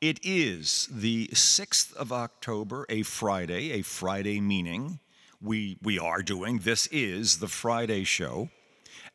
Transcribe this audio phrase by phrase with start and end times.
[0.00, 4.98] It is the 6th of October, a Friday, a Friday meaning
[5.40, 6.58] we, we are doing.
[6.58, 8.50] This is the Friday show.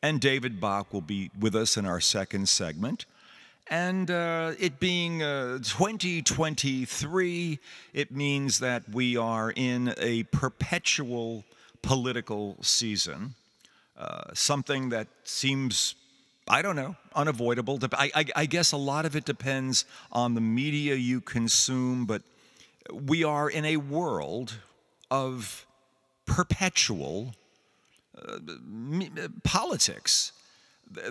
[0.02, 3.06] And David Bach will be with us in our second segment.
[3.70, 7.58] And uh, it being uh, 2023,
[7.92, 11.44] it means that we are in a perpetual
[11.82, 13.34] political season,
[13.98, 15.96] uh, something that seems,
[16.48, 17.78] I don't know, unavoidable.
[17.92, 22.22] I, I, I guess a lot of it depends on the media you consume, but
[22.90, 24.54] we are in a world
[25.10, 25.66] of
[26.24, 27.34] perpetual
[28.16, 28.38] uh,
[29.44, 30.32] politics.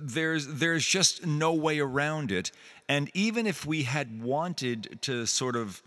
[0.02, 2.52] There's, there's just no way around it.
[2.90, 5.84] And even if we had wanted to sort of,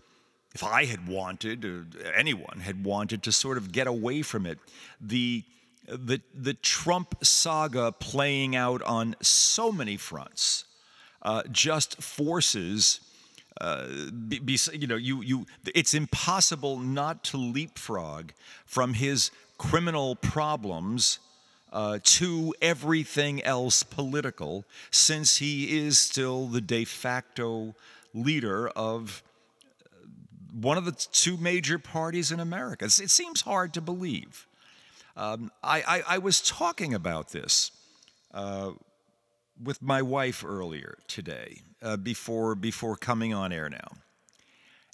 [0.55, 1.85] if I had wanted, or
[2.15, 4.59] anyone had wanted to sort of get away from it,
[4.99, 5.43] the,
[5.91, 10.65] the, the Trump saga playing out on so many fronts
[11.21, 13.01] uh, just forces.
[13.59, 13.87] Uh,
[14.27, 18.31] be, be, you know, you, you, it's impossible not to leapfrog
[18.65, 21.19] from his criminal problems
[21.71, 27.75] uh, to everything else political, since he is still the de facto
[28.13, 29.23] leader of
[29.85, 30.07] uh,
[30.59, 32.85] one of the two major parties in America.
[32.85, 34.47] It seems hard to believe.
[35.15, 37.71] Um, I, I, I, was talking about this
[38.33, 38.71] uh,
[39.61, 43.87] with my wife earlier today, uh, before, before coming on air now.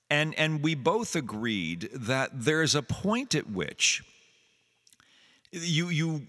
[0.09, 4.03] And, and we both agreed that there's a point at which
[5.51, 6.23] you you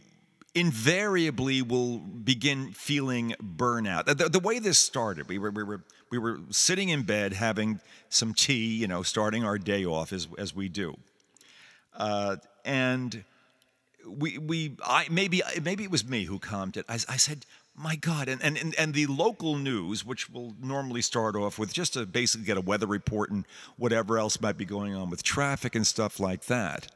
[0.54, 4.06] invariably will begin feeling burnout.
[4.06, 7.80] The, the, way this started, we were, we, were, we were sitting in bed having
[8.08, 10.96] some tea, you know, starting our day off as, as we do.
[11.94, 13.24] Uh, and
[14.08, 16.84] we, we I, maybe, maybe it was me who commented.
[16.88, 17.46] I, I said,
[17.76, 21.94] my God, and, and, and the local news, which will normally start off with just
[21.94, 23.44] to basically get a weather report and
[23.76, 26.88] whatever else might be going on with traffic and stuff like that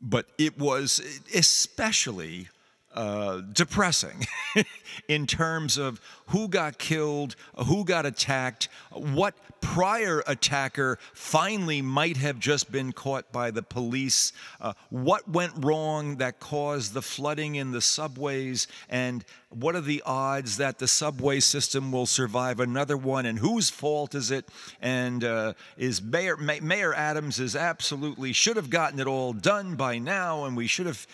[0.00, 1.00] but it was
[1.34, 2.48] especially
[2.96, 4.26] uh, depressing
[5.08, 7.36] in terms of who got killed,
[7.66, 14.32] who got attacked, what prior attacker finally might have just been caught by the police,
[14.60, 20.02] uh, what went wrong that caused the flooding in the subways, and what are the
[20.06, 24.48] odds that the subway system will survive another one, and whose fault is it?
[24.80, 29.98] And uh, is Mayor Mayor Adams is absolutely should have gotten it all done by
[29.98, 31.06] now, and we should have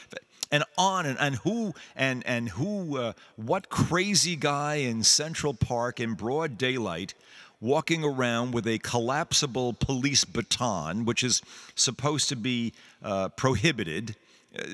[0.53, 5.99] and on and, and who and and who uh, what crazy guy in Central Park
[5.99, 7.15] in broad daylight
[7.61, 11.41] walking around with a collapsible police baton, which is
[11.77, 14.17] supposed to be uh, prohibited.
[14.57, 14.65] Uh,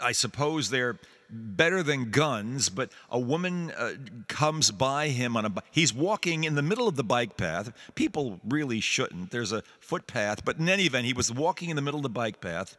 [0.00, 0.98] I suppose they're
[1.30, 3.94] better than guns, but a woman uh,
[4.28, 7.72] comes by him on a he's walking in the middle of the bike path.
[7.94, 9.30] People really shouldn't.
[9.30, 12.08] There's a footpath, but in any event, he was walking in the middle of the
[12.08, 12.78] bike path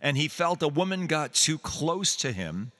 [0.00, 2.72] and he felt a woman got too close to him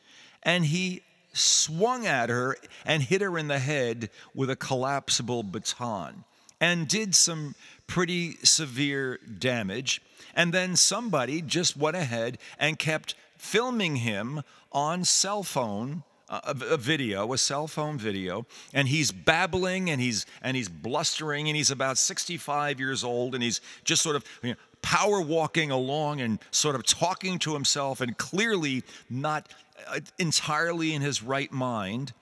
[0.42, 1.02] and he
[1.32, 6.24] swung at her and hit her in the head with a collapsible baton
[6.60, 7.54] and did some
[7.86, 10.02] pretty severe damage.
[10.34, 14.42] And then somebody just went ahead and kept filming him
[14.72, 19.98] on cell phone uh, a, a, video, a cell phone video, and he's babbling and
[19.98, 24.22] he's and he's blustering and he's about 65 years old and he's just sort of
[24.42, 29.52] you know, power walking along and sort of talking to himself and clearly not
[29.88, 32.12] uh, entirely in his right mind.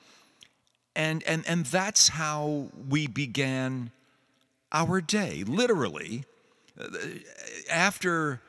[0.95, 3.91] And, and, and that's how we began
[4.73, 6.25] our day, literally.
[6.81, 6.87] Uh,
[7.71, 8.41] after,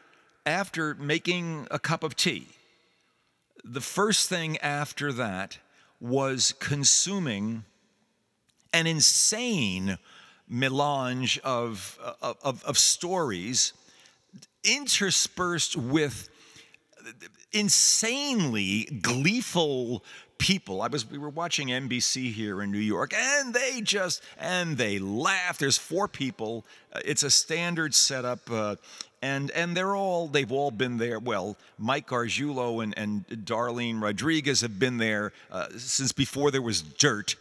[0.46, 2.48] after making a cup of tea,
[3.64, 5.58] the first thing after that
[6.00, 7.66] was consuming
[8.74, 9.98] an insane
[10.48, 13.74] melange of, of, of stories
[14.68, 16.30] interspersed with
[17.54, 20.04] insanely gleeful
[20.38, 20.82] people.
[20.82, 25.00] I was we were watching NBC here in New York and they just and they
[25.00, 25.58] laugh.
[25.58, 26.66] There's four people.
[26.94, 28.76] Uh, it's a standard setup uh,
[29.22, 31.20] and and they're all they've all been there.
[31.20, 36.82] Well, Mike Gargiulo and and Darlene Rodriguez have been there uh, since before there was
[36.82, 37.36] dirt.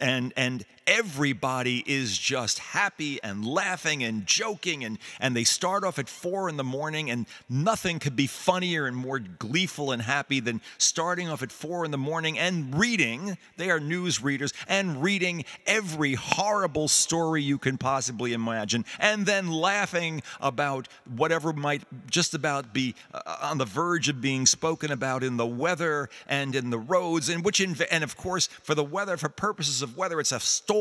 [0.00, 6.00] And and everybody is just happy and laughing and joking and, and they start off
[6.00, 10.40] at four in the morning and nothing could be funnier and more gleeful and happy
[10.40, 15.00] than starting off at four in the morning and reading they are news readers and
[15.00, 22.34] reading every horrible story you can possibly imagine and then laughing about whatever might just
[22.34, 26.70] about be uh, on the verge of being spoken about in the weather and in
[26.70, 30.18] the roads and which inv- and of course for the weather for purposes of weather
[30.18, 30.79] it's a storm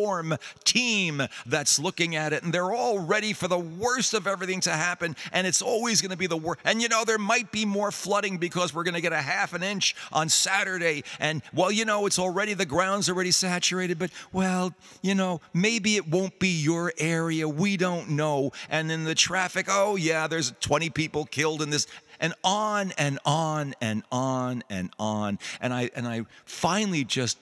[0.63, 4.71] team that's looking at it, and they're all ready for the worst of everything to
[4.71, 6.59] happen, and it's always going to be the worst.
[6.65, 9.53] And you know, there might be more flooding because we're going to get a half
[9.53, 14.11] an inch on Saturday, and well, you know, it's already the ground's already saturated, but
[14.31, 17.47] well, you know, maybe it won't be your area.
[17.47, 18.51] We don't know.
[18.69, 21.87] And then the traffic, oh yeah, there's 20 people killed in this
[22.19, 27.37] and on and on and on and on and i and i finally just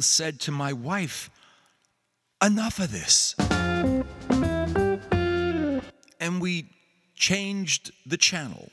[0.00, 1.30] said to my wife
[2.42, 3.34] enough of this.
[6.20, 6.66] And we
[7.14, 8.70] changed the channel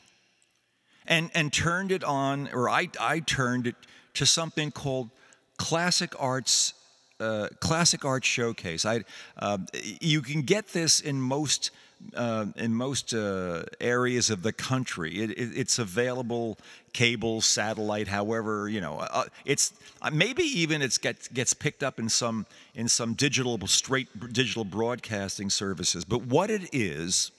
[1.06, 3.76] and, and turned it on, or I, I turned it
[4.16, 5.10] to something called
[5.58, 6.74] Classic Arts.
[7.20, 8.86] Uh, classic Arts Showcase.
[8.86, 9.04] I,
[9.40, 11.72] uh, you can get this in most
[12.16, 15.22] uh, in most uh, areas of the country.
[15.22, 16.58] It, it, it's available
[16.94, 19.00] cable, satellite, however you know.
[19.00, 22.46] Uh, it's uh, maybe even it gets gets picked up in some
[22.76, 26.06] in some digital straight digital broadcasting services.
[26.06, 27.32] But what it is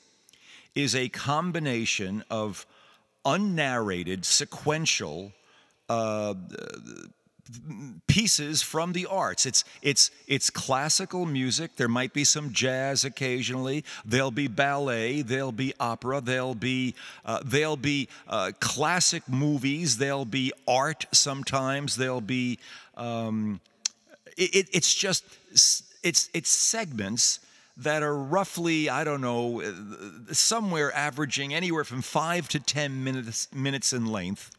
[0.74, 2.66] is a combination of
[3.24, 5.32] unnarrated, sequential
[5.88, 6.34] uh,
[8.06, 9.46] pieces from the arts.
[9.46, 11.76] It's it's it's classical music.
[11.76, 13.84] There might be some jazz occasionally.
[14.04, 15.22] There'll be ballet.
[15.22, 16.20] There'll be opera.
[16.20, 19.98] There'll be uh, there'll be uh, classic movies.
[19.98, 21.06] There'll be art.
[21.12, 22.58] Sometimes there'll be.
[22.96, 23.60] Um,
[24.36, 25.24] it, it's just
[26.02, 27.40] it's it's segments
[27.76, 33.48] that are roughly I don't know uh, somewhere averaging anywhere from five to ten minutes
[33.52, 34.50] minutes in length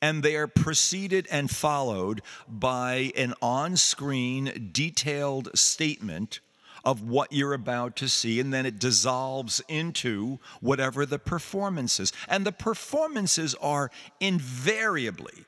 [0.00, 6.40] and they are preceded and followed by an on screen detailed statement
[6.84, 12.12] of what you're about to see, and then it dissolves into whatever the performance is.
[12.28, 13.90] And the performances are
[14.20, 15.44] invariably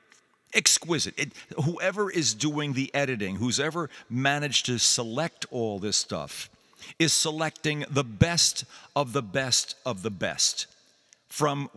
[0.53, 1.17] exquisite.
[1.17, 1.31] It,
[1.63, 6.49] whoever is doing the editing, who's ever managed to select all this stuff,
[6.97, 8.65] is selecting the best
[8.95, 10.67] of the best of the best
[11.29, 11.69] from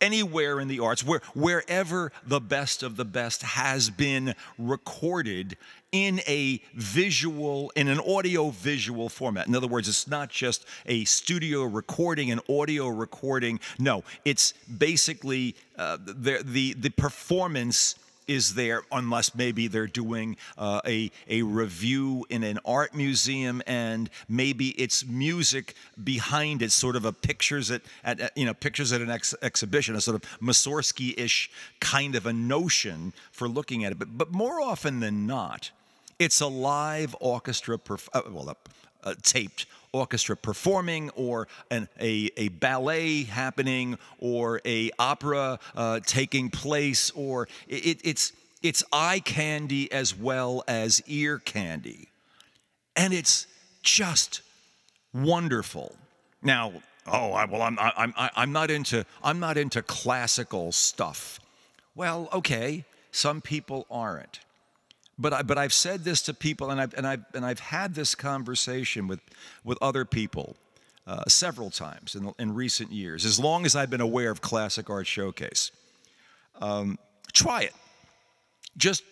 [0.00, 5.56] anywhere in the arts, where, wherever the best of the best has been recorded
[5.92, 9.46] in a visual, in an audio visual format.
[9.46, 13.60] In other words, it's not just a studio recording, an audio recording.
[13.78, 17.94] No, it's basically uh, the, the, the performance
[18.28, 24.10] is there unless maybe they're doing uh, a, a review in an art museum and
[24.28, 29.00] maybe it's music behind it sort of a pictures at, at you know pictures at
[29.00, 31.50] an ex- exhibition a sort of Mussorgsky-ish
[31.80, 33.98] kind of a notion for looking at it.
[33.98, 35.70] But, but more often than not
[36.18, 38.56] it's a live orchestra perf- uh, well
[39.06, 46.50] uh, taped orchestra performing or an, a, a ballet happening or a opera uh, taking
[46.50, 48.32] place or it, it's
[48.62, 52.08] it's eye candy as well as ear candy.
[52.96, 53.46] And it's
[53.82, 54.42] just
[55.14, 55.94] wonderful.
[56.42, 56.72] Now
[57.06, 61.40] oh I, well I'm, I'm, I'm not into i'm not into classical stuff.
[61.94, 64.40] Well okay some people aren't
[65.18, 67.94] but I, but I've said this to people, and I've and I've and I've had
[67.94, 69.20] this conversation with
[69.64, 70.56] with other people
[71.06, 73.24] uh, several times in, in recent years.
[73.24, 75.70] As long as I've been aware of Classic Art Showcase,
[76.60, 76.98] um,
[77.32, 77.74] try it.
[78.76, 79.04] Just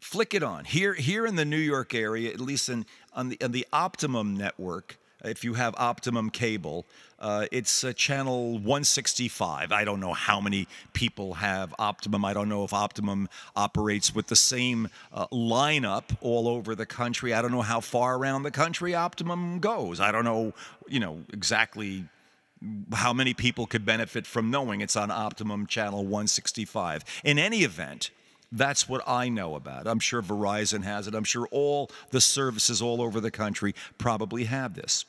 [0.00, 3.40] flick it on here here in the New York area, at least in on the
[3.42, 6.86] on the Optimum network if you have Optimum cable.
[7.22, 9.70] Uh, it's uh, channel 165.
[9.70, 12.24] I don't know how many people have Optimum.
[12.24, 17.32] I don't know if Optimum operates with the same uh, lineup all over the country.
[17.32, 20.00] I don't know how far around the country Optimum goes.
[20.00, 20.52] I don't know,
[20.88, 22.06] you know, exactly
[22.92, 27.04] how many people could benefit from knowing it's on Optimum channel 165.
[27.22, 28.10] In any event,
[28.50, 29.86] that's what I know about.
[29.86, 31.14] I'm sure Verizon has it.
[31.14, 35.04] I'm sure all the services all over the country probably have this.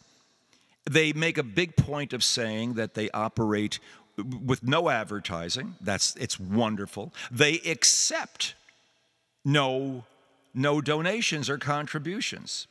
[0.90, 3.80] They make a big point of saying that they operate
[4.18, 5.76] with no advertising.
[5.82, 7.14] That's it's wonderful.
[7.32, 8.56] They accept
[9.46, 10.04] no
[10.54, 12.68] no donations or contributions.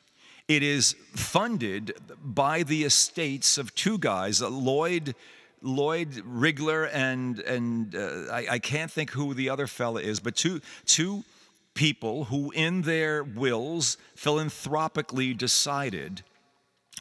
[0.49, 5.15] It is funded by the estates of two guys, Lloyd
[5.63, 10.35] Lloyd Rigler and and uh, I, I, can't think who the other fella is, but
[10.35, 11.25] two two
[11.75, 16.23] people who, in their wills, philanthropically decided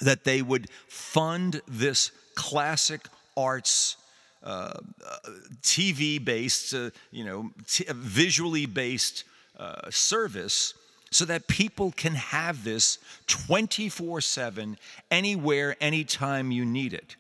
[0.01, 3.01] that they would fund this classic
[3.37, 3.97] arts
[4.43, 4.73] uh,
[5.05, 5.17] uh,
[5.61, 9.23] TV based, uh, you know, t- visually based
[9.59, 10.73] uh, service
[11.11, 14.77] so that people can have this 24 7
[15.11, 17.15] anywhere, anytime you need it.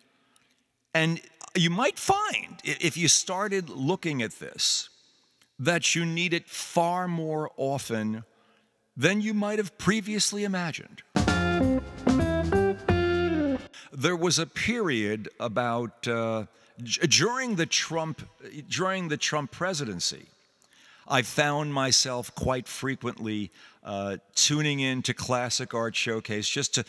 [0.93, 1.21] And
[1.53, 4.89] you might find, if you started looking at this,
[5.59, 8.23] that you need it far more often
[8.97, 11.03] than you might have previously imagined.
[13.91, 16.45] There was a period about uh,
[16.81, 18.21] during the Trump
[18.69, 20.27] during the Trump presidency.
[21.07, 23.51] I found myself quite frequently
[23.83, 26.85] uh, tuning in to Classic Art Showcase just to.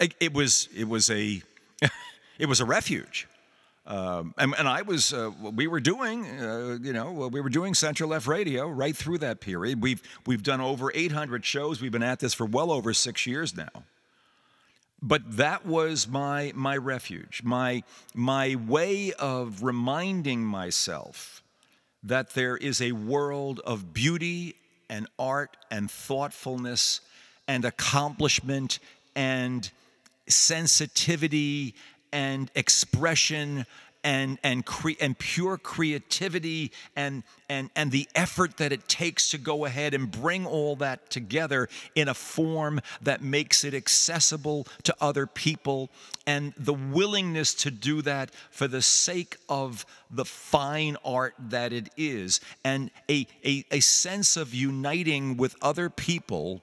[0.00, 1.42] I, it was it was a
[2.38, 3.28] it was a refuge.
[3.84, 7.74] Um, and, and, I was, uh, we were doing, uh, you know, we were doing
[7.74, 9.82] Center Left Radio right through that period.
[9.82, 11.82] We've we've done over 800 shows.
[11.82, 13.82] We've been at this for well over six years now.
[15.02, 17.82] But that was my my refuge, my
[18.14, 21.42] my way of reminding myself
[22.04, 24.54] that there is a world of beauty
[24.88, 27.00] and art and thoughtfulness
[27.48, 28.78] and accomplishment
[29.16, 29.70] and
[30.28, 31.74] sensitivity
[32.12, 33.66] and expression
[34.04, 39.38] and and cre- and pure creativity and and and the effort that it takes to
[39.38, 44.94] go ahead and bring all that together in a form that makes it accessible to
[45.00, 45.90] other people.
[46.26, 51.88] And the willingness to do that for the sake of the fine art that it
[51.96, 52.40] is.
[52.64, 56.62] And a a, a sense of uniting with other people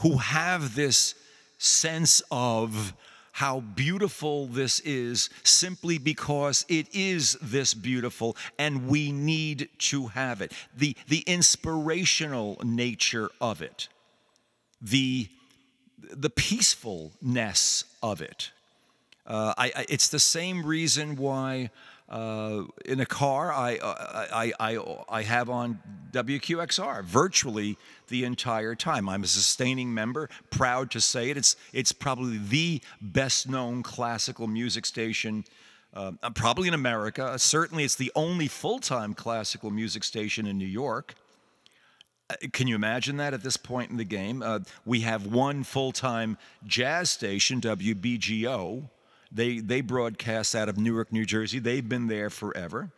[0.00, 1.14] who have this
[1.58, 2.94] sense of
[3.34, 10.40] how beautiful this is simply because it is this beautiful and we need to have
[10.40, 10.52] it.
[10.76, 13.88] The, the inspirational nature of it,
[14.80, 15.26] the,
[15.98, 18.52] the peacefulness of it.
[19.26, 21.70] Uh, I, I, it's the same reason why
[22.08, 25.80] uh, in a car, I, uh, I, I, I have on
[26.12, 29.08] WQXR virtually the entire time.
[29.08, 31.36] I'm a sustaining member, proud to say it.
[31.36, 35.44] It's, it's probably the best known classical music station.
[35.94, 37.38] Uh, probably in America.
[37.38, 41.14] Certainly, it's the only full time classical music station in New York.
[42.28, 44.42] Uh, can you imagine that at this point in the game?
[44.42, 48.88] Uh, we have one full time jazz station, WBGO,
[49.34, 51.58] they, they broadcast out of Newark, New Jersey.
[51.58, 52.90] They've been there forever.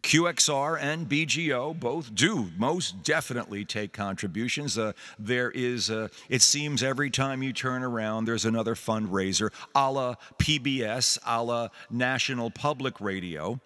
[0.00, 4.76] QXR and BGO both do most definitely take contributions.
[4.76, 9.90] Uh, there is, uh, it seems, every time you turn around, there's another fundraiser, a
[9.90, 13.60] la PBS, a la National Public Radio.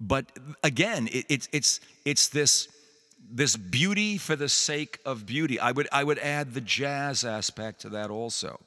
[0.00, 0.26] But
[0.62, 2.68] again, it, it, it's it's this
[3.30, 5.58] this beauty for the sake of beauty.
[5.58, 8.60] I would I would add the jazz aspect to that also.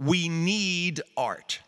[0.00, 1.60] We need art.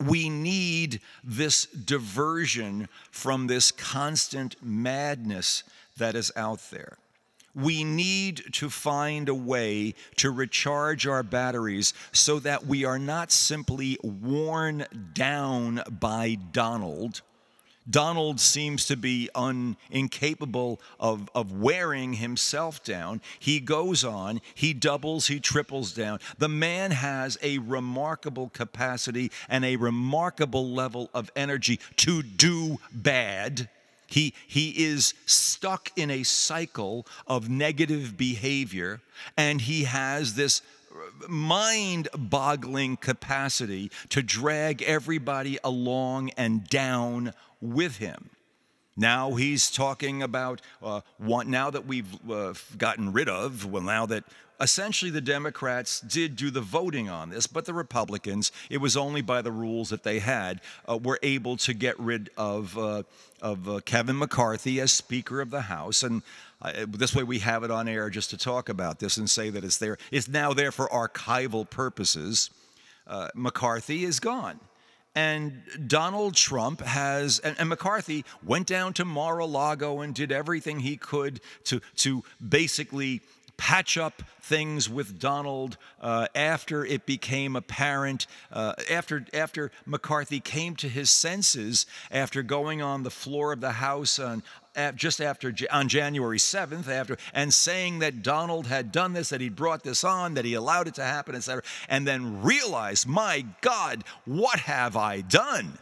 [0.00, 5.62] We need this diversion from this constant madness
[5.98, 6.96] that is out there.
[7.54, 13.30] We need to find a way to recharge our batteries so that we are not
[13.30, 17.20] simply worn down by Donald
[17.88, 23.20] Donald seems to be un, incapable of, of wearing himself down.
[23.38, 26.20] He goes on, he doubles, he triples down.
[26.38, 33.68] The man has a remarkable capacity and a remarkable level of energy to do bad.
[34.06, 39.00] He, he is stuck in a cycle of negative behavior,
[39.36, 40.60] and he has this
[41.28, 48.28] mind boggling capacity to drag everybody along and down with him.
[48.96, 54.04] Now he's talking about uh, one, now that we've uh, gotten rid of, well, now
[54.06, 54.24] that
[54.60, 59.22] essentially the Democrats did do the voting on this, but the Republicans, it was only
[59.22, 63.02] by the rules that they had, uh, were able to get rid of, uh,
[63.40, 66.02] of uh, Kevin McCarthy as Speaker of the House.
[66.02, 66.22] And
[66.60, 69.48] uh, this way we have it on air just to talk about this and say
[69.48, 69.96] that it's there.
[70.10, 72.50] It's now there for archival purposes.
[73.34, 74.60] McCarthy is gone.
[75.14, 80.32] And Donald Trump has, and, and, McCarthy went down to Mar a Lago and did
[80.32, 83.20] everything he could to, to basically
[83.56, 90.76] patch up things with Donald uh, after it became apparent, uh, after, after McCarthy came
[90.76, 94.42] to his senses after going on the floor of the House on,
[94.94, 99.48] just after on January 7th after and saying that Donald had done this that he
[99.48, 104.02] brought this on that he allowed it to happen etc and then realized my god
[104.24, 105.78] what have I done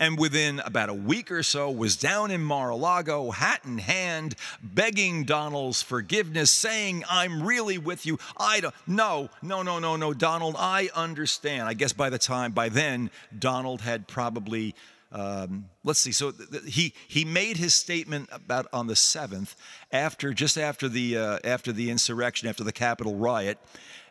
[0.00, 5.24] and within about a week or so was down in Mar-a-Lago, hat in hand, begging
[5.24, 8.18] Donald's forgiveness, saying, I'm really with you.
[8.36, 11.68] I don't, no, no, no, no, no, Donald, I understand.
[11.68, 14.74] I guess by the time, by then, Donald had probably
[15.12, 16.12] um, let's see.
[16.12, 19.56] So th- th- he he made his statement about on the seventh,
[19.90, 23.58] after just after the uh, after the insurrection, after the Capitol riot.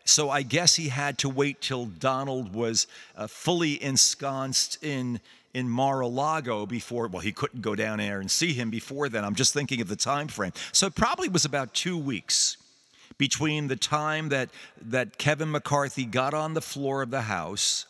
[0.03, 5.21] So I guess he had to wait till Donald was uh, fully ensconced in
[5.53, 7.07] in Mar-a-Lago before.
[7.07, 9.23] Well, he couldn't go down there and see him before then.
[9.25, 10.53] I'm just thinking of the time frame.
[10.71, 12.57] So it probably was about two weeks
[13.17, 14.49] between the time that
[14.81, 17.85] that Kevin McCarthy got on the floor of the House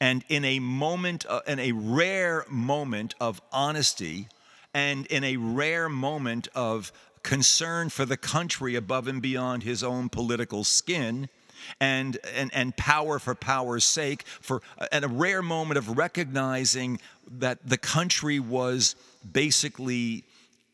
[0.00, 4.28] and in a moment, uh, in a rare moment of honesty,
[4.72, 6.90] and in a rare moment of
[7.22, 11.28] concern for the country above and beyond his own political skin,
[11.80, 17.00] and, and, and power for power's sake, for uh, and a rare moment of recognizing
[17.38, 18.96] that the country was
[19.32, 20.24] basically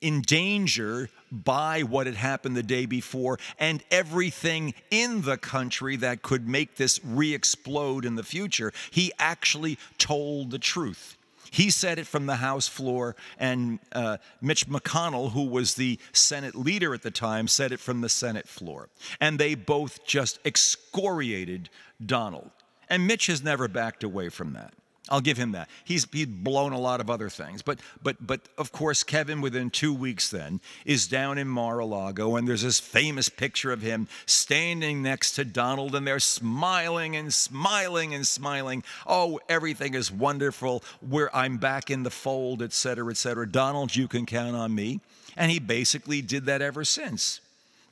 [0.00, 6.22] in danger by what had happened the day before and everything in the country that
[6.22, 8.72] could make this re explode in the future.
[8.90, 11.16] He actually told the truth.
[11.50, 16.54] He said it from the House floor, and uh, Mitch McConnell, who was the Senate
[16.54, 18.88] leader at the time, said it from the Senate floor.
[19.20, 21.70] And they both just excoriated
[22.04, 22.50] Donald.
[22.88, 24.74] And Mitch has never backed away from that.
[25.08, 25.68] I'll give him that.
[25.84, 29.70] He's he's blown a lot of other things, but but but of course Kevin within
[29.70, 35.02] two weeks then is down in Mar-a-Lago, and there's this famous picture of him standing
[35.02, 38.82] next to Donald, and they're smiling and smiling and smiling.
[39.06, 40.82] Oh, everything is wonderful.
[41.08, 43.48] Where I'm back in the fold, et cetera, et cetera.
[43.48, 45.00] Donald, you can count on me,
[45.36, 47.40] and he basically did that ever since.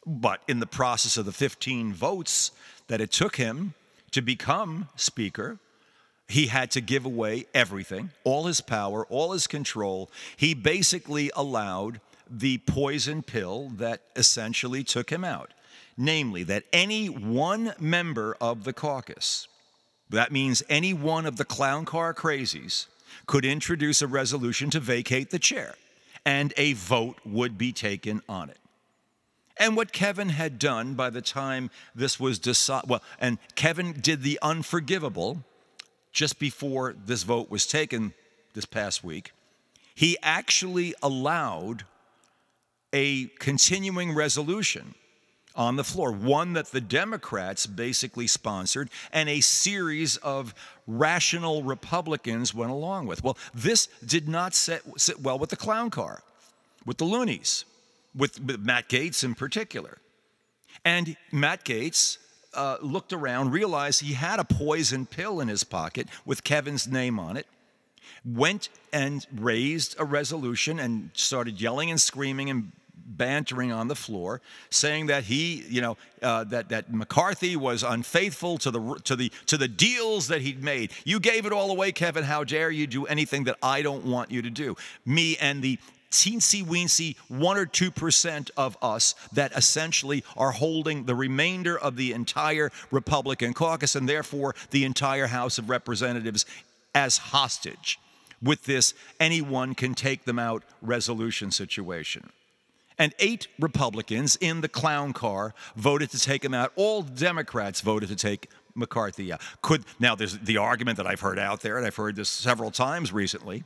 [0.05, 2.51] But in the process of the 15 votes
[2.89, 3.75] that it took him
[4.11, 5.59] to become speaker
[6.29, 10.11] he had to give away everything, all his power, all his control.
[10.37, 15.53] He basically allowed the poison pill that essentially took him out.
[15.97, 19.47] Namely, that any one member of the caucus,
[20.11, 22.87] that means any one of the clown car crazies,
[23.27, 25.77] could introduce a resolution to vacate the chair,
[26.25, 28.59] and a vote would be taken on it.
[29.57, 34.23] And what Kevin had done by the time this was decided, well, and Kevin did
[34.23, 35.45] the unforgivable
[36.15, 38.15] just before this vote was taken
[38.55, 39.33] this past week,
[39.95, 41.85] he actually allowed
[42.93, 44.95] a continuing resolution
[45.57, 50.55] on the floor, one that the Democrats basically sponsored, and a series of
[50.87, 53.23] rational Republicans went along with.
[53.23, 56.23] Well, this did not sit, sit well with the clown car,
[56.87, 57.65] with the loonies,
[58.15, 59.99] with, with Matt Gaetz in particular.
[60.85, 62.19] And Matt Gaetz
[62.55, 67.19] uh, looked around, realized he had a poison pill in his pocket with Kevin's name
[67.19, 67.47] on it,
[68.25, 72.73] went and raised a resolution and started yelling and screaming and
[73.07, 74.41] bantering on the floor,
[74.71, 79.31] saying that he, you know, uh, that that McCarthy was unfaithful to the to the
[79.47, 80.93] to the deals that he'd made.
[81.05, 82.25] You gave it all away, Kevin.
[82.25, 84.77] How dare you do anything that I don't want you to do?
[85.05, 85.79] Me and the
[86.15, 91.97] teensy weensy one or two percent of us that essentially are holding the remainder of
[91.97, 96.47] the entire Republican caucus and therefore the entire House of Representatives
[96.95, 97.99] as hostage
[98.41, 102.31] with this anyone can take them out resolution situation.
[102.97, 106.73] And eight Republicans in the clown car voted to take him out.
[106.77, 109.41] All Democrats voted to take McCarthy out.
[109.63, 112.71] Could now there's the argument that I've heard out there, and I've heard this several
[112.71, 113.65] times recently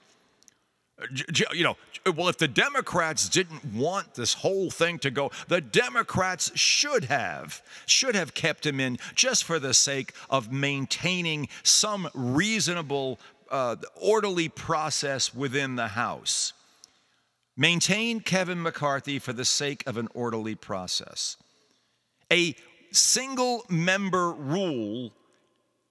[1.54, 1.76] you know,
[2.14, 7.62] well, if the Democrats didn't want this whole thing to go, the Democrats should have,
[7.87, 13.18] should have kept him in just for the sake of maintaining some reasonable,
[13.50, 16.52] uh, orderly process within the House.
[17.56, 21.37] Maintain Kevin McCarthy for the sake of an orderly process.
[22.32, 22.54] A
[22.92, 25.12] single member rule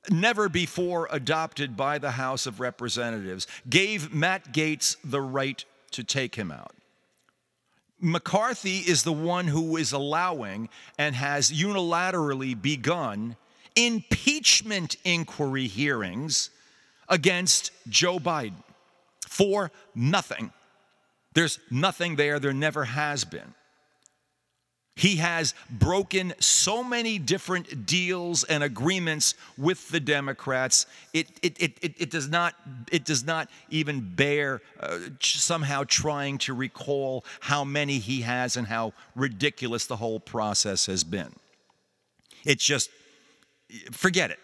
[0.10, 6.36] never before adopted by the House of Representatives, gave Matt Gaetz the right to take
[6.36, 6.74] him out.
[8.00, 13.36] McCarthy is the one who is allowing and has unilaterally begun
[13.76, 16.50] impeachment inquiry hearings
[17.10, 18.64] against Joe Biden
[19.28, 20.52] for nothing.
[21.34, 23.54] There's nothing there, there never has been.
[24.98, 30.88] He has broken so many different deals and agreements with the Democrats.
[31.14, 32.56] It, it, it, it, it does, not,
[32.92, 38.68] it does not even bear uh, somehow trying to recall how many he has and
[38.68, 41.32] how ridiculous the whole process has been.
[42.44, 42.90] It's just,
[43.92, 44.40] forget it.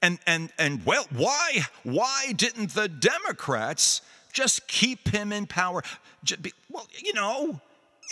[0.00, 4.00] And and and well, why why didn't the Democrats
[4.32, 5.82] just keep him in power?
[6.70, 7.60] Well, you know,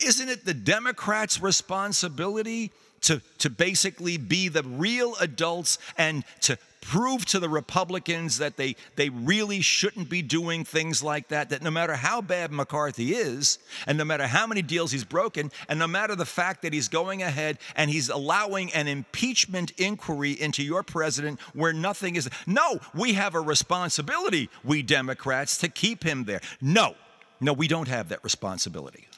[0.03, 7.25] isn't it the Democrats' responsibility to, to basically be the real adults and to prove
[7.27, 11.71] to the Republicans that they, they really shouldn't be doing things like that, that no
[11.71, 15.89] matter how bad McCarthy is, and no matter how many deals he's broken, and no
[15.89, 20.85] matter the fact that he's going ahead and he's allowing an impeachment inquiry into your
[20.85, 22.31] president where nothing is.
[22.47, 26.41] No, we have a responsibility, we Democrats, to keep him there.
[26.61, 26.95] No,
[27.41, 29.09] no, we don't have that responsibility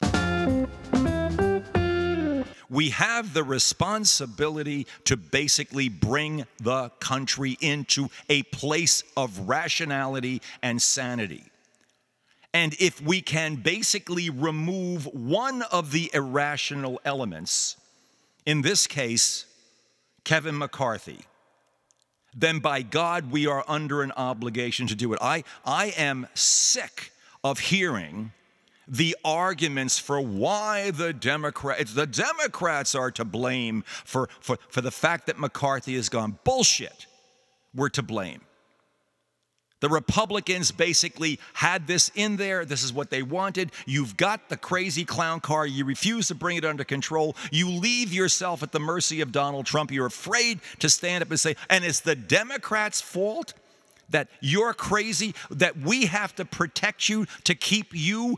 [2.69, 10.81] we have the responsibility to basically bring the country into a place of rationality and
[10.81, 11.43] sanity.
[12.53, 17.77] And if we can basically remove one of the irrational elements,
[18.45, 19.45] in this case,
[20.23, 21.19] Kevin McCarthy,
[22.35, 25.19] then by God, we are under an obligation to do it.
[25.21, 27.11] I, I am sick
[27.43, 28.31] of hearing
[28.89, 34.91] the arguments for why the Democrats, the Democrats are to blame for, for, for the
[34.91, 36.39] fact that McCarthy is gone.
[36.43, 37.05] Bullshit.
[37.73, 38.41] We're to blame.
[39.79, 42.65] The Republicans basically had this in there.
[42.65, 43.71] This is what they wanted.
[43.85, 45.65] You've got the crazy clown car.
[45.65, 47.35] You refuse to bring it under control.
[47.51, 49.91] You leave yourself at the mercy of Donald Trump.
[49.91, 53.53] You're afraid to stand up and say, and it's the Democrats' fault
[54.09, 58.37] that you're crazy, that we have to protect you to keep you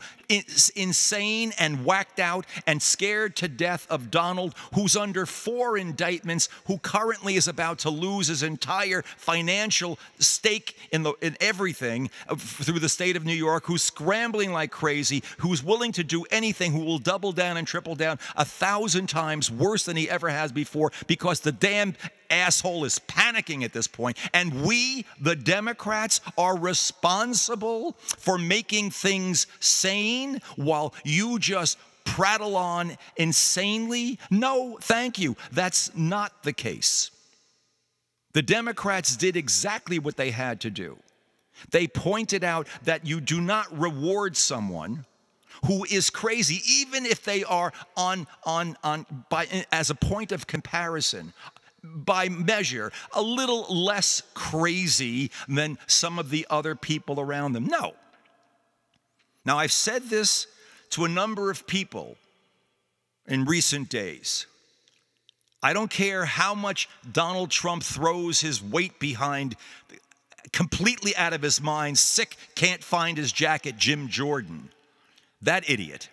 [0.75, 6.77] insane and whacked out and scared to death of Donald, who's under four indictments, who
[6.77, 12.79] currently is about to lose his entire financial stake in, the, in everything uh, through
[12.79, 16.85] the state of New York, who's scrambling like crazy, who's willing to do anything, who
[16.85, 20.91] will double down and triple down a thousand times worse than he ever has before
[21.07, 21.95] because the damn
[22.31, 29.47] asshole is panicking at this point, and we, the Democrats, are responsible for making things
[29.59, 34.19] sane while you just prattle on insanely?
[34.29, 35.35] No, thank you.
[35.51, 37.11] That's not the case.
[38.33, 40.97] The Democrats did exactly what they had to do.
[41.71, 45.05] They pointed out that you do not reward someone
[45.65, 50.47] who is crazy, even if they are on, on, on by, as a point of
[50.47, 51.33] comparison,
[51.83, 57.65] by measure, a little less crazy than some of the other people around them.
[57.65, 57.93] No.
[59.45, 60.47] Now, I've said this
[60.91, 62.17] to a number of people
[63.27, 64.45] in recent days.
[65.63, 69.55] I don't care how much Donald Trump throws his weight behind,
[70.51, 74.69] completely out of his mind, sick, can't find his jacket, Jim Jordan.
[75.41, 76.09] That idiot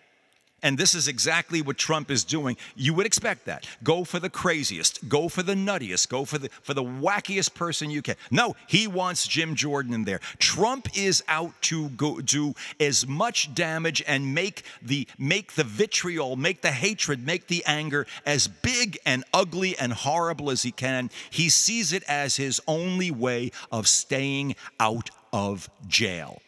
[0.63, 2.57] and this is exactly what Trump is doing.
[2.75, 3.67] You would expect that.
[3.83, 7.91] Go for the craziest, go for the nuttiest, go for the for the wackiest person
[7.91, 8.17] you can.
[8.31, 10.21] No, he wants Jim Jordan in there.
[10.39, 16.37] Trump is out to go do as much damage and make the make the vitriol,
[16.37, 21.11] make the hatred, make the anger as big and ugly and horrible as he can.
[21.31, 26.41] He sees it as his only way of staying out of jail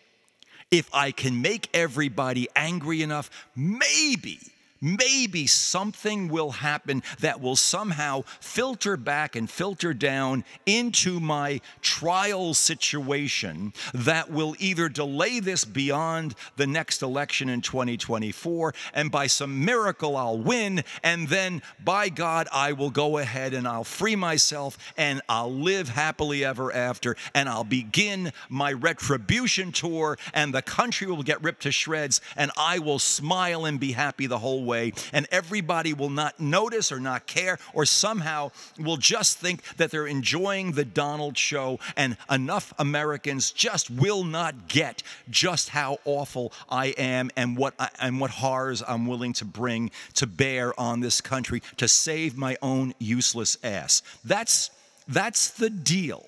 [0.71, 4.39] if I can make everybody angry enough, maybe
[4.81, 12.55] maybe something will happen that will somehow filter back and filter down into my trial
[12.55, 19.65] situation that will either delay this beyond the next election in 2024, and by some
[19.65, 24.79] miracle I'll win, and then by God, I will go ahead and I'll free myself
[24.97, 31.07] and I'll live happily ever after, and I'll begin my retribution tour, and the country
[31.07, 34.70] will get ripped to shreds, and I will smile and be happy the whole way
[34.71, 39.91] way, and everybody will not notice or not care, or somehow will just think that
[39.91, 46.53] they're enjoying the Donald show, and enough Americans just will not get just how awful
[46.69, 51.01] I am and what I, and what horrors I'm willing to bring to bear on
[51.01, 54.03] this country to save my own useless ass.
[54.25, 54.71] That's
[55.09, 56.25] that's the deal.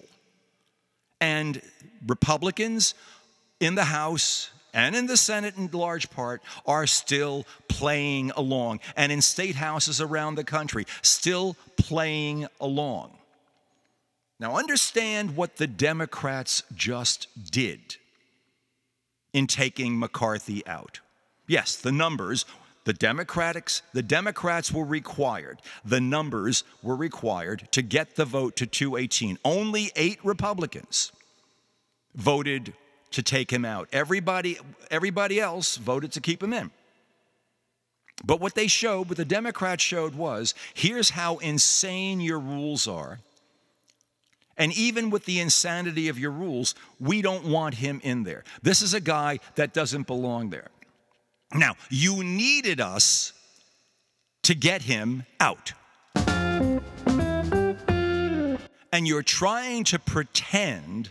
[1.20, 1.62] And
[2.06, 2.94] Republicans
[3.60, 9.12] in the House and in the Senate in large part are still playing along, and
[9.12, 13.16] in state houses around the country, still playing along.
[14.40, 17.96] Now, understand what the Democrats just did
[19.32, 21.00] in taking McCarthy out.
[21.46, 22.44] Yes, the numbers,
[22.84, 28.66] the Democrats, the Democrats were required, the numbers were required to get the vote to
[28.66, 29.38] 218.
[29.44, 31.12] Only eight Republicans
[32.14, 32.74] voted
[33.12, 33.88] to take him out.
[33.92, 34.58] Everybody,
[34.90, 36.70] everybody else voted to keep him in.
[38.24, 43.18] But what they showed, what the Democrats showed was here's how insane your rules are.
[44.56, 48.44] And even with the insanity of your rules, we don't want him in there.
[48.62, 50.68] This is a guy that doesn't belong there.
[51.54, 53.32] Now, you needed us
[54.42, 55.72] to get him out.
[58.92, 61.10] And you're trying to pretend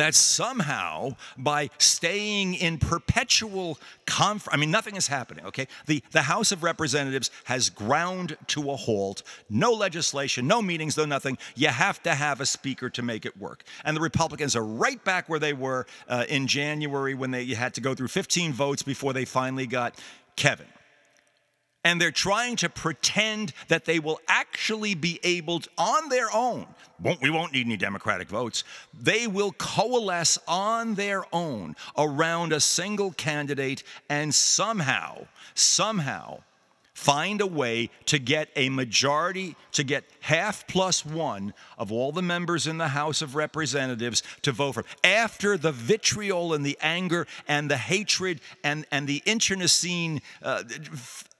[0.00, 5.68] that somehow by staying in perpetual conf I mean nothing is happening, okay?
[5.86, 9.22] The the House of Representatives has ground to a halt.
[9.50, 11.36] No legislation, no meetings, no nothing.
[11.54, 13.62] You have to have a speaker to make it work.
[13.84, 17.74] And the Republicans are right back where they were uh, in January when they had
[17.74, 19.98] to go through 15 votes before they finally got
[20.34, 20.66] Kevin
[21.84, 26.66] and they're trying to pretend that they will actually be able to, on their own
[27.02, 28.64] won't, we won't need any democratic votes
[28.98, 36.40] they will coalesce on their own around a single candidate and somehow somehow
[37.00, 42.20] find a way to get a majority to get half plus one of all the
[42.20, 44.80] members in the house of representatives to vote for.
[44.80, 50.62] Him after the vitriol and the anger and the hatred and, and the internecine uh,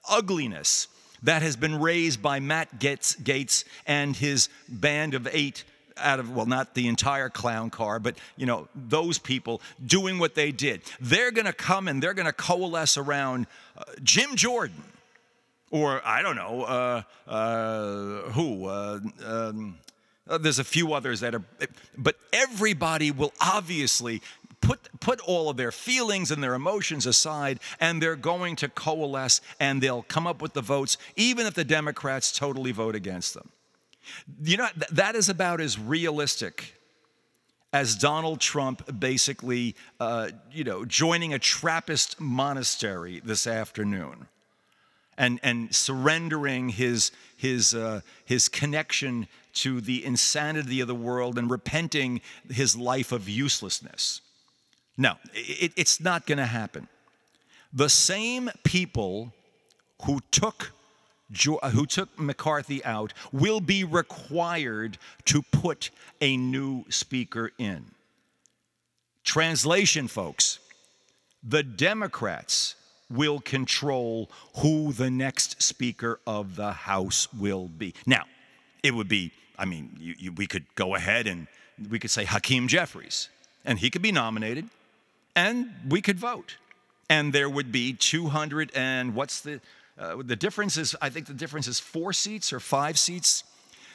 [0.08, 0.88] ugliness
[1.22, 5.64] that has been raised by Matt Gaetz and his band of eight
[5.96, 10.34] out of well not the entire clown car but you know those people doing what
[10.34, 10.82] they did.
[11.00, 14.82] They're going to come and they're going to coalesce around uh, jim jordan
[15.70, 19.78] or i don't know uh, uh, who uh, um,
[20.28, 21.42] uh, there's a few others that are
[21.98, 24.22] but everybody will obviously
[24.60, 29.40] put, put all of their feelings and their emotions aside, and they're going to coalesce
[29.58, 33.50] and they'll come up with the votes, even if the Democrats totally vote against them.
[34.42, 36.74] You know, that is about as realistic
[37.72, 44.26] as Donald Trump basically, uh, you know, joining a Trappist monastery this afternoon
[45.16, 51.50] and, and surrendering his, his, uh, his connection to the insanity of the world and
[51.50, 52.20] repenting
[52.50, 54.20] his life of uselessness.
[55.00, 56.86] No, it, it's not going to happen.
[57.72, 59.32] The same people
[60.02, 60.72] who took
[61.72, 67.92] who took McCarthy out will be required to put a new speaker in.
[69.24, 70.58] Translation, folks
[71.42, 72.74] the Democrats
[73.08, 77.94] will control who the next Speaker of the House will be.
[78.04, 78.24] Now,
[78.82, 81.46] it would be, I mean, you, you, we could go ahead and
[81.88, 83.30] we could say Hakeem Jeffries,
[83.64, 84.68] and he could be nominated
[85.40, 86.56] and we could vote.
[87.08, 89.62] And there would be 200 and what's the
[89.98, 93.42] uh, the difference is I think the difference is 4 seats or 5 seats.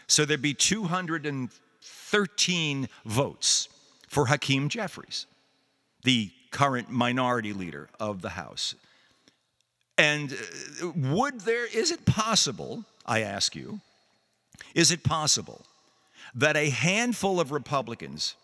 [0.07, 3.69] So there'd be 213 votes
[4.07, 5.25] for Hakeem Jeffries,
[6.03, 8.75] the current minority leader of the House.
[9.97, 13.81] And uh, would there is it possible, I ask you,
[14.73, 15.65] is it possible
[16.33, 18.35] that a handful of Republicans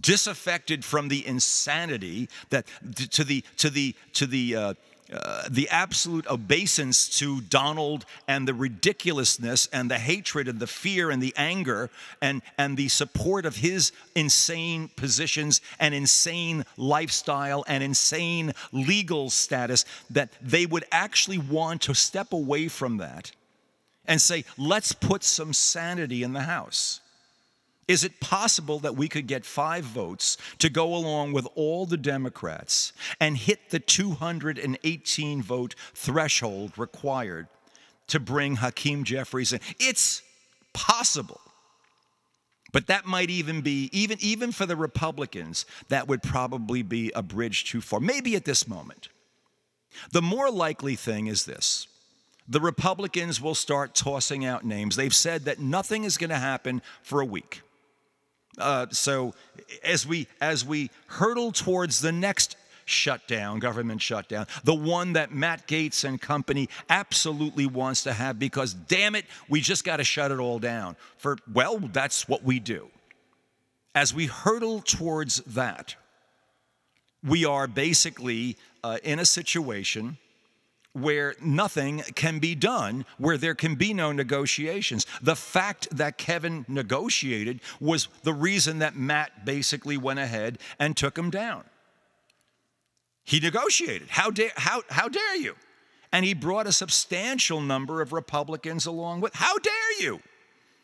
[0.00, 2.66] disaffected from the insanity that
[3.10, 4.74] to the to the to the uh,
[5.12, 11.10] uh, the absolute obeisance to Donald and the ridiculousness and the hatred and the fear
[11.10, 11.90] and the anger
[12.22, 19.84] and, and the support of his insane positions and insane lifestyle and insane legal status,
[20.08, 23.30] that they would actually want to step away from that
[24.06, 27.00] and say, let's put some sanity in the house.
[27.86, 31.96] Is it possible that we could get five votes to go along with all the
[31.96, 37.48] Democrats and hit the 218 vote threshold required
[38.06, 39.60] to bring Hakeem Jeffries in?
[39.78, 40.22] It's
[40.72, 41.40] possible.
[42.72, 47.22] But that might even be, even, even for the Republicans, that would probably be a
[47.22, 49.08] bridge too far, maybe at this moment.
[50.10, 51.86] The more likely thing is this
[52.48, 54.96] the Republicans will start tossing out names.
[54.96, 57.62] They've said that nothing is going to happen for a week.
[58.58, 59.34] Uh, so
[59.82, 65.66] as we as we hurtle towards the next shutdown, government shutdown, the one that Matt
[65.66, 70.30] Gaetz and company absolutely wants to have because damn it, we just got to shut
[70.30, 70.96] it all down.
[71.16, 72.88] For well, that's what we do.
[73.94, 75.94] As we hurtle towards that,
[77.22, 80.18] we are basically uh, in a situation
[80.94, 85.06] where nothing can be done, where there can be no negotiations.
[85.20, 91.18] The fact that Kevin negotiated was the reason that Matt basically went ahead and took
[91.18, 91.64] him down.
[93.24, 94.08] He negotiated.
[94.08, 95.56] How dare, how, how dare you?
[96.12, 99.34] And he brought a substantial number of Republicans along with.
[99.34, 100.20] How dare you?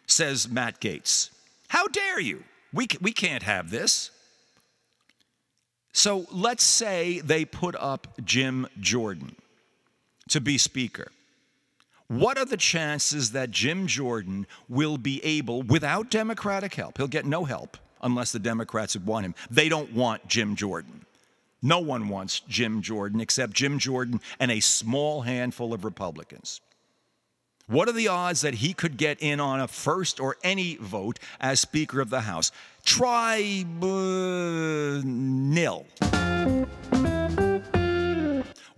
[0.07, 1.31] Says Matt Gaetz.
[1.69, 2.43] How dare you?
[2.73, 4.11] We, we can't have this.
[5.93, 9.37] So let's say they put up Jim Jordan
[10.31, 11.13] to be Speaker.
[12.09, 17.25] What are the chances that Jim Jordan will be able, without Democratic help, he'll get
[17.25, 19.35] no help unless the Democrats would want him.
[19.51, 21.05] They don't want Jim Jordan.
[21.63, 26.61] No one wants Jim Jordan except Jim Jordan and a small handful of Republicans.
[27.67, 31.21] What are the odds that he could get in on a first or any vote
[31.41, 32.51] as Speaker of the House?
[32.85, 35.87] Try uh, nil.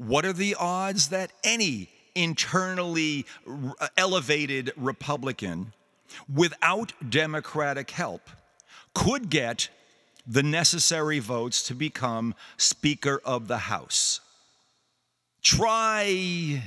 [0.07, 3.25] What are the odds that any internally
[3.97, 5.73] elevated Republican
[6.33, 8.29] without Democratic help
[8.95, 9.69] could get
[10.27, 14.21] the necessary votes to become Speaker of the House?
[15.41, 16.65] Try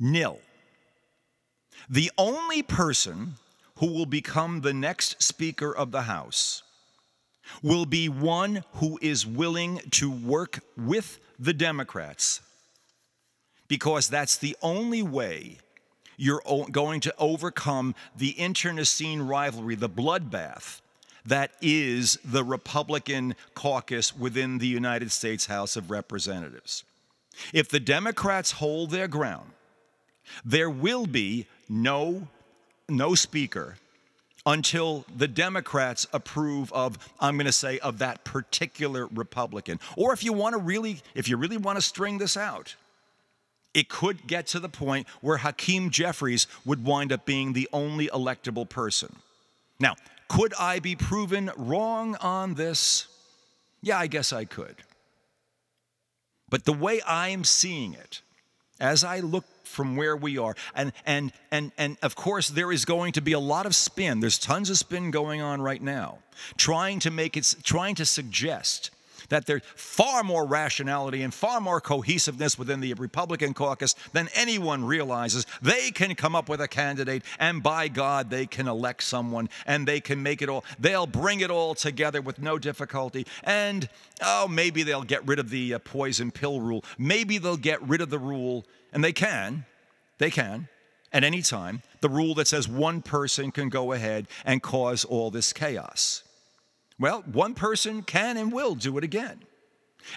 [0.00, 0.40] nil.
[1.88, 3.34] The only person
[3.76, 6.64] who will become the next Speaker of the House
[7.62, 12.40] will be one who is willing to work with the Democrats
[13.68, 15.58] because that's the only way
[16.16, 20.80] you're going to overcome the internecine rivalry, the bloodbath
[21.26, 26.84] that is the Republican caucus within the United States House of Representatives.
[27.52, 29.50] If the Democrats hold their ground,
[30.44, 32.28] there will be no,
[32.88, 33.76] no speaker
[34.46, 39.80] until the Democrats approve of, I'm going to say, of that particular Republican.
[39.96, 42.76] Or if you want to really, if you really want to string this out,
[43.74, 48.06] it could get to the point where Hakeem Jeffries would wind up being the only
[48.06, 49.16] electable person.
[49.78, 49.96] Now,
[50.28, 53.08] could I be proven wrong on this?
[53.82, 54.76] Yeah, I guess I could.
[56.48, 58.22] But the way I'm seeing it,
[58.80, 60.54] as I look from where we are.
[60.74, 64.20] And and and and of course there is going to be a lot of spin.
[64.20, 66.18] There's tons of spin going on right now,
[66.56, 68.90] trying to make it trying to suggest
[69.28, 74.84] that there's far more rationality and far more cohesiveness within the Republican caucus than anyone
[74.84, 75.46] realizes.
[75.62, 79.86] They can come up with a candidate, and by God, they can elect someone and
[79.86, 83.26] they can make it all, they'll bring it all together with no difficulty.
[83.42, 83.88] And
[84.22, 86.84] oh, maybe they'll get rid of the uh, poison pill rule.
[86.98, 89.64] Maybe they'll get rid of the rule and they can,
[90.18, 90.68] they can,
[91.12, 95.30] at any time, the rule that says one person can go ahead and cause all
[95.30, 96.22] this chaos.
[96.98, 99.40] Well, one person can and will do it again.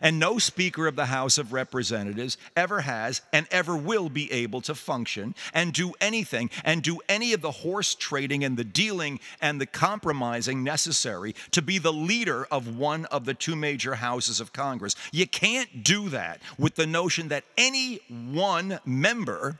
[0.02, 4.62] And no Speaker of the House of Representatives ever has and ever will be able
[4.62, 9.20] to function and do anything and do any of the horse trading and the dealing
[9.42, 14.40] and the compromising necessary to be the leader of one of the two major houses
[14.40, 14.96] of Congress.
[15.12, 19.58] You can't do that with the notion that any one member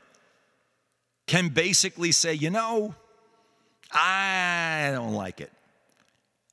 [1.26, 2.94] can basically say, you know,
[3.92, 5.52] I don't like it.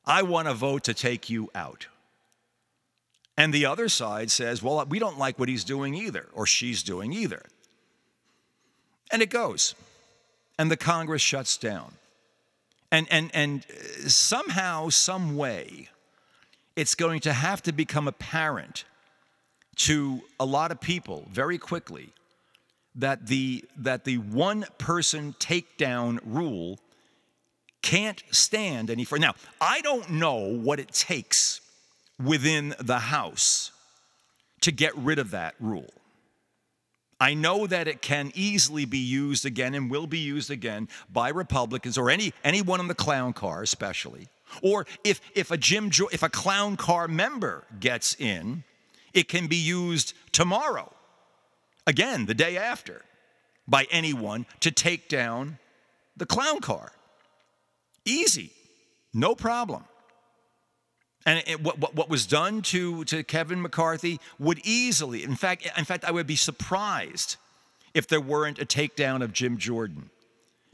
[0.06, 1.88] I want to vote to take you out.
[3.38, 6.82] And the other side says, well, we don't like what he's doing either, or she's
[6.82, 7.43] doing either.
[9.12, 9.76] And it goes.
[10.58, 11.93] And the Congress shuts down.
[12.91, 15.89] And, and, and uh, somehow, some way,
[16.76, 18.86] it's going to have to become apparent
[19.76, 22.10] to a lot of people very quickly
[22.95, 26.80] that the, that the one person takedown rule
[27.84, 29.21] can't stand any further.
[29.21, 31.62] Now, I don't know what it takes
[32.23, 33.71] within the House
[34.62, 35.93] to get rid of that rule.
[37.19, 41.30] I know that it can easily be used again and will be used again by
[41.30, 44.27] Republicans or any anyone in the clown car, especially.
[44.62, 48.63] Or if if a Jim jo- if a clown car member gets in,
[49.13, 50.93] it can be used tomorrow,
[51.88, 53.01] again the day after,
[53.67, 55.58] by anyone to take down
[56.15, 56.91] the clown car.
[58.06, 58.51] Easy,
[59.13, 59.84] no problem.
[61.28, 65.84] And it, what, what was done to, to Kevin McCarthy would easily, in fact, in
[65.84, 67.36] fact, I would be surprised
[67.94, 70.10] if there weren't a takedown of Jim Jordan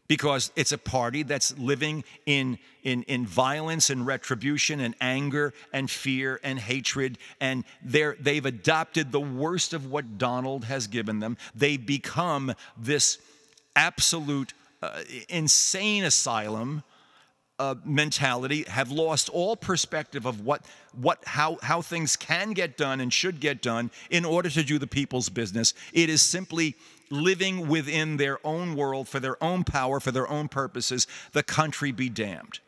[0.07, 5.89] because it's a party that's living in, in, in violence and retribution and anger and
[5.89, 7.17] fear and hatred.
[7.41, 11.35] And they've adopted the worst of what Donald has given them.
[11.55, 13.17] They've become this
[13.75, 16.83] absolute uh, insane asylum
[17.59, 20.65] uh, mentality have lost all perspective of what,
[20.99, 24.79] what, how, how things can get done and should get done in order to do
[24.79, 25.73] the people's business.
[25.93, 26.75] It is simply
[27.09, 31.05] living within their own world for their own power, for their own purposes.
[31.31, 32.59] The country be damned.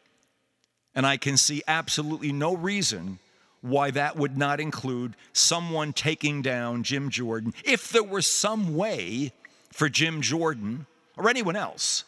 [0.93, 3.19] And I can see absolutely no reason
[3.61, 9.33] why that would not include someone taking down Jim Jordan if there were some way
[9.71, 10.85] for Jim Jordan
[11.17, 12.03] or anyone else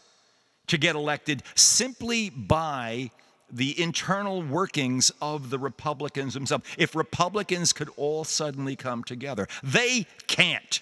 [0.68, 3.12] to get elected simply by
[3.50, 6.66] the internal workings of the Republicans themselves.
[6.78, 10.82] If Republicans could all suddenly come together, they can't.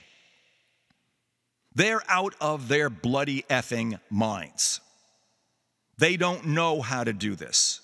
[1.75, 4.79] They're out of their bloody effing minds.
[5.97, 7.81] They don't know how to do this.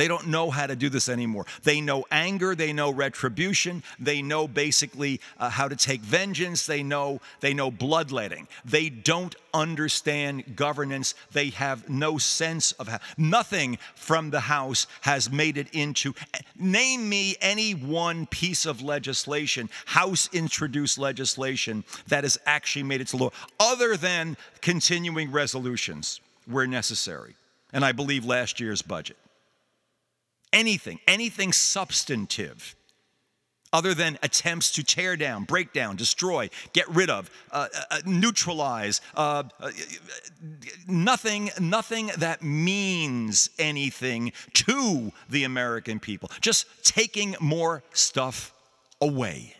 [0.00, 1.44] They don't know how to do this anymore.
[1.62, 6.82] They know anger, they know retribution, they know basically uh, how to take vengeance, they
[6.82, 8.48] know they know bloodletting.
[8.64, 11.14] They don't understand governance.
[11.32, 16.14] They have no sense of how nothing from the house has made it into
[16.58, 23.08] name me any one piece of legislation, house introduced legislation that has actually made it
[23.08, 27.34] to law other than continuing resolutions where necessary.
[27.70, 29.18] And I believe last year's budget
[30.52, 32.76] anything, anything substantive
[33.72, 38.00] other than attempts to tear down, break down, destroy, get rid of, uh, uh, uh
[38.04, 39.70] neutralize, uh, uh,
[40.88, 46.30] nothing, nothing that means anything to the American people.
[46.40, 48.52] Just taking more stuff
[49.00, 49.54] away.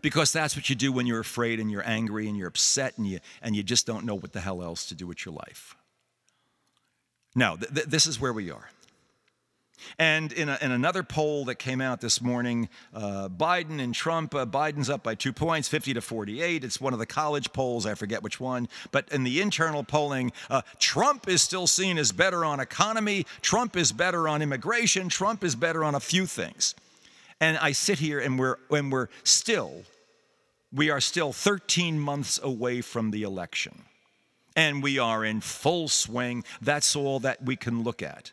[0.00, 3.06] Because that's what you do when you're afraid and you're angry and you're upset and
[3.06, 5.76] you, and you just don't know what the hell else to do with your life.
[7.34, 8.68] Now, th- th- this is where we are.
[9.98, 14.34] And in, a, in, another poll that came out this morning, uh, Biden and Trump,
[14.34, 16.64] uh, Biden's up by two points, 50 to 48.
[16.64, 18.68] It's one of the college polls, I forget which one.
[18.90, 23.76] But in the internal polling, uh, Trump is still seen as better on economy, Trump
[23.76, 26.74] is better on immigration, Trump is better on a few things.
[27.40, 29.82] And I sit here and we're, and we're still,
[30.72, 33.82] we are still 13 months away from the election
[34.56, 36.44] and we are in full swing.
[36.60, 38.32] That's all that we can look at.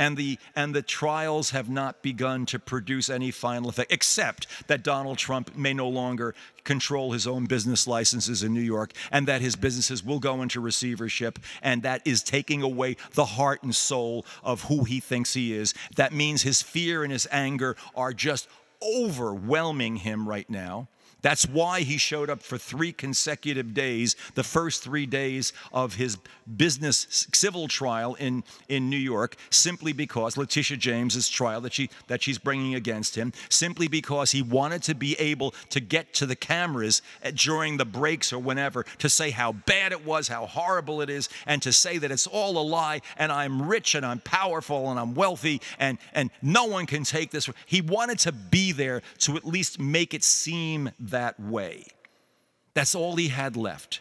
[0.00, 4.82] And the, and the trials have not begun to produce any final effect, except that
[4.82, 6.34] Donald Trump may no longer
[6.64, 10.58] control his own business licenses in New York and that his businesses will go into
[10.58, 11.38] receivership.
[11.60, 15.74] And that is taking away the heart and soul of who he thinks he is.
[15.96, 18.48] That means his fear and his anger are just
[18.82, 20.88] overwhelming him right now.
[21.22, 26.18] That's why he showed up for three consecutive days, the first three days of his
[26.56, 32.22] business civil trial in, in New York, simply because Letitia James's trial that, she, that
[32.22, 36.36] she's bringing against him, simply because he wanted to be able to get to the
[36.36, 37.02] cameras
[37.34, 41.28] during the breaks or whenever to say how bad it was, how horrible it is,
[41.46, 44.98] and to say that it's all a lie and I'm rich and I'm powerful and
[44.98, 47.48] I'm wealthy and, and no one can take this.
[47.66, 51.86] He wanted to be there to at least make it seem that way.
[52.74, 54.00] That's all he had left.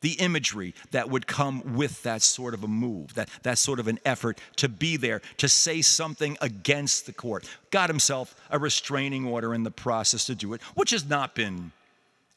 [0.00, 3.86] The imagery that would come with that sort of a move, that, that sort of
[3.86, 7.48] an effort to be there, to say something against the court.
[7.70, 11.70] Got himself a restraining order in the process to do it, which has not been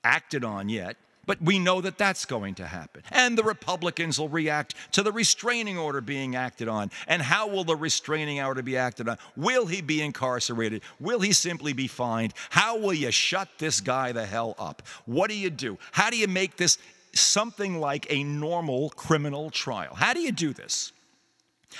[0.03, 0.95] acted on yet.
[1.25, 3.03] But we know that that's going to happen.
[3.11, 6.91] And the Republicans will react to the restraining order being acted on.
[7.07, 9.17] And how will the restraining order be acted on?
[9.35, 10.81] Will he be incarcerated?
[10.99, 12.33] Will he simply be fined?
[12.49, 14.83] How will you shut this guy the hell up?
[15.05, 15.77] What do you do?
[15.91, 16.77] How do you make this
[17.13, 19.95] something like a normal criminal trial?
[19.95, 20.91] How do you do this?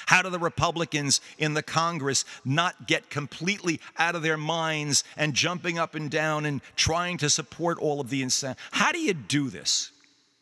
[0.05, 5.33] How do the Republicans in the Congress not get completely out of their minds and
[5.33, 8.61] jumping up and down and trying to support all of the insanity?
[8.71, 9.91] How do you do this?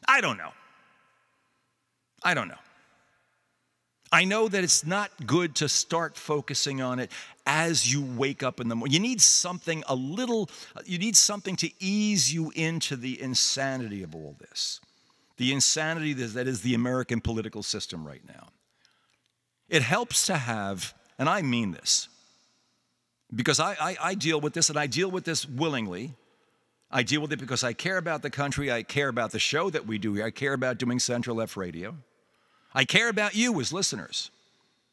[0.07, 0.51] I don't know.
[2.23, 2.55] I don't know.
[4.13, 7.11] I know that it's not good to start focusing on it
[7.47, 8.93] as you wake up in the morning.
[8.93, 10.51] You need something a little,
[10.85, 14.79] you need something to ease you into the insanity of all this.
[15.37, 18.49] The insanity that is the American political system right now.
[19.73, 22.07] It helps to have, and I mean this,
[23.33, 26.13] because I, I, I, deal with this and I deal with this willingly.
[26.91, 29.71] I deal with it because I care about the country, I care about the show
[29.71, 31.95] that we do here, I care about doing Center Left Radio.
[32.75, 34.29] I care about you as listeners.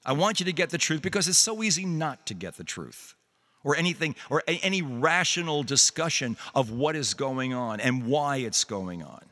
[0.06, 2.64] I want you to get the truth because it's so easy not to get the
[2.64, 3.14] truth
[3.62, 8.64] or anything or a, any rational discussion of what is going on and why it's
[8.64, 9.26] going on.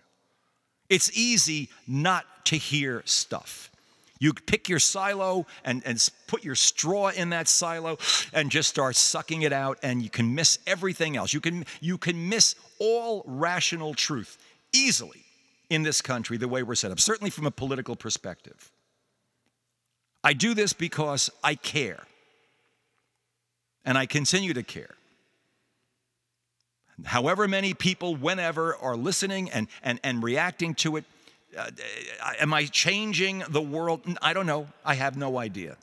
[0.90, 3.67] It's easy not to hear stuff.
[4.18, 7.98] You pick your silo and, and put your straw in that silo
[8.32, 11.32] and just start sucking it out, and you can miss everything else.
[11.32, 14.38] You can, you can miss all rational truth
[14.72, 15.24] easily
[15.70, 18.72] in this country the way we're set up, certainly from a political perspective.
[20.24, 22.02] I do this because I care,
[23.84, 24.94] and I continue to care.
[27.04, 31.04] However, many people, whenever, are listening and, and, and reacting to it,
[31.56, 31.70] uh,
[32.40, 34.02] am I changing the world?
[34.20, 34.68] I don't know.
[34.84, 35.76] I have no idea.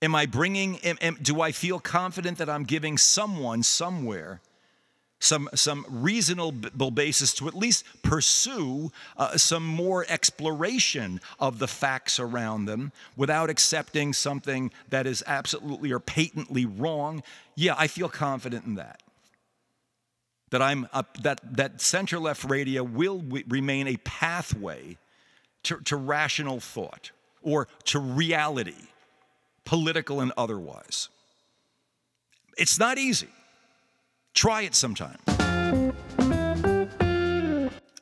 [0.00, 4.40] Am I bringing, am, am, do I feel confident that I'm giving someone somewhere
[5.22, 12.18] some, some reasonable basis to at least pursue uh, some more exploration of the facts
[12.18, 17.22] around them without accepting something that is absolutely or patently wrong?
[17.54, 19.00] Yeah, I feel confident in that.
[20.52, 20.86] That I'm
[21.22, 24.98] that that center left radio will w- remain a pathway
[25.64, 28.88] to, to rational thought or to reality,
[29.64, 31.08] political and otherwise.
[32.58, 33.30] It's not easy.
[34.34, 35.18] Try it sometime.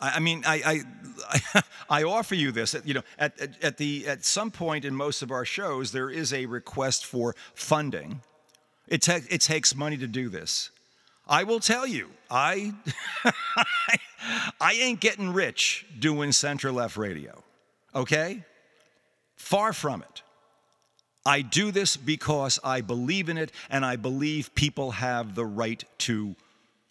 [0.03, 0.83] I, mean, I,
[1.55, 2.75] I, I, offer you this.
[2.85, 6.11] You know, at, at, at, the, at some point in most of our shows, there
[6.11, 8.23] is a request for funding.
[8.89, 10.71] It, it takes money to do this.
[11.31, 12.75] I will tell you, I,
[14.61, 17.45] I ain't getting rich doing center left radio,
[17.95, 18.43] okay?
[19.37, 20.23] Far from it.
[21.25, 25.85] I do this because I believe in it and I believe people have the right
[25.99, 26.35] to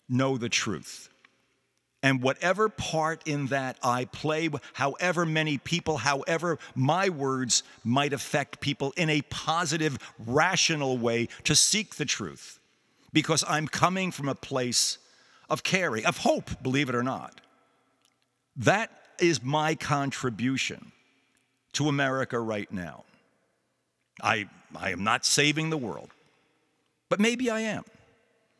[0.07, 1.09] know the truth.
[2.01, 8.61] And whatever part in that I play, however many people, however my words might affect
[8.61, 12.58] people in a positive, rational way to seek the truth,
[13.13, 14.97] because I'm coming from a place
[15.49, 17.41] of caring, of hope, believe it or not.
[18.55, 20.91] That is my contribution
[21.73, 23.03] to America right now.
[24.21, 26.09] I, I am not saving the world,
[27.09, 27.83] but maybe I am.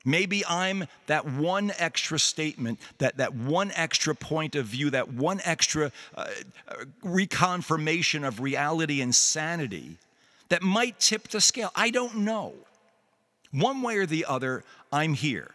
[0.06, 5.41] Maybe I'm that one extra statement, that, that one extra point of view, that one
[5.43, 6.28] extra uh,
[7.04, 9.97] reconfirmation of reality and sanity
[10.47, 11.72] that might tip the scale.
[11.76, 12.54] I don't know.
[13.52, 15.52] One way or the other, I'm here.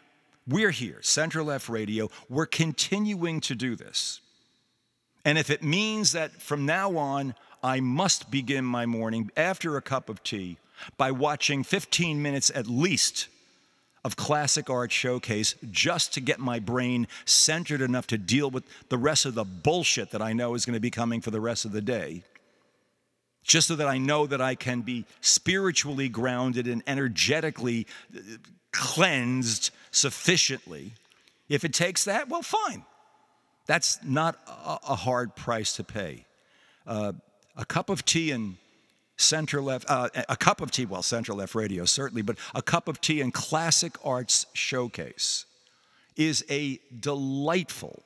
[0.47, 2.11] We're here, Center Left Radio.
[2.29, 4.21] We're continuing to do this.
[5.25, 9.83] And if it means that from now on, I must begin my morning after a
[9.83, 10.59] cup of tea
[10.99, 13.29] by watching 15 minutes at least
[14.05, 18.99] of Classic Art Showcase just to get my brain centered enough to deal with the
[18.99, 21.65] rest of the bullshit that I know is going to be coming for the rest
[21.65, 22.23] of the day.
[23.45, 28.21] Just so that I know that I can be spiritually grounded and energetically uh,
[28.73, 30.93] cleansed sufficiently.
[31.49, 32.85] If it takes that, well, fine.
[33.67, 36.25] That's not a hard price to pay.
[36.87, 37.13] Uh,
[37.57, 38.57] a cup of tea and
[39.17, 42.89] center left, uh, a cup of tea, well, center left radio certainly, but a cup
[42.89, 45.47] of tea and classic arts showcase
[46.17, 48.03] is a delightful,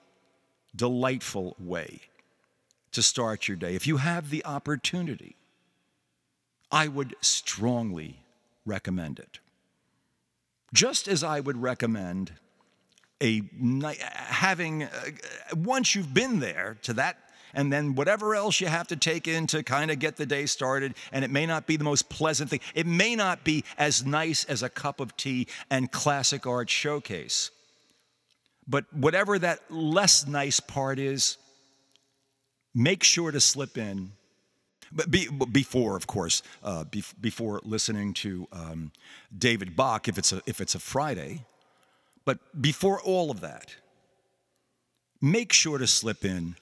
[0.76, 2.01] delightful way
[2.99, 3.76] to start your day.
[3.76, 5.36] If you have the opportunity,
[6.72, 8.18] I would strongly
[8.66, 9.38] recommend it.
[10.74, 12.32] Just as I would recommend
[13.22, 13.42] a
[14.03, 14.88] having uh,
[15.55, 17.18] once you've been there to that
[17.55, 20.46] and then whatever else you have to take in to kind of get the day
[20.46, 20.94] started.
[21.12, 24.42] And it may not be the most pleasant thing, it may not be as nice
[24.46, 27.53] as a cup of tea and classic art showcase.
[28.66, 31.38] But whatever that less nice part is,
[32.74, 34.12] make sure to slip in.
[34.90, 38.92] But be, before, of course, uh, be, before listening to um,
[39.36, 41.44] David Bach, if it's a if it's a Friday,
[42.24, 43.76] but before all of that,
[45.20, 46.56] make sure to slip in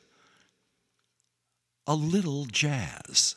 [1.87, 3.37] a little jazz.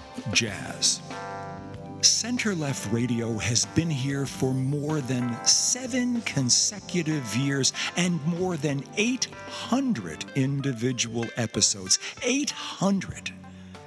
[0.31, 1.01] jazz.
[2.01, 8.83] Center Left Radio has been here for more than seven consecutive years and more than
[8.97, 11.99] 800 individual episodes.
[12.23, 13.31] 800!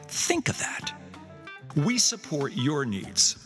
[0.06, 0.92] Think of that.
[1.74, 3.36] We support your needs.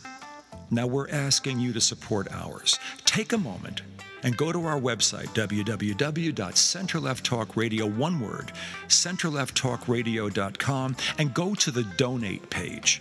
[0.70, 2.78] Now we're asking you to support ours.
[3.06, 3.80] Take a moment
[4.22, 8.52] and go to our website, www.centerlefttalkradio, one word,
[8.88, 13.00] centerlefttalkradio.com, and go to the donate page.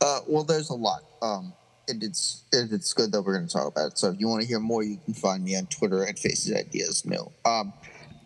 [0.00, 1.04] Uh, well, there's a lot.
[1.22, 1.52] Um,
[1.86, 3.98] and it's and it's good that we're going to talk about it.
[3.98, 6.52] So if you want to hear more, you can find me on Twitter at Faces
[6.52, 7.30] Ideas Mill.
[7.44, 7.72] Um,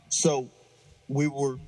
[0.09, 0.49] so
[1.09, 1.59] we were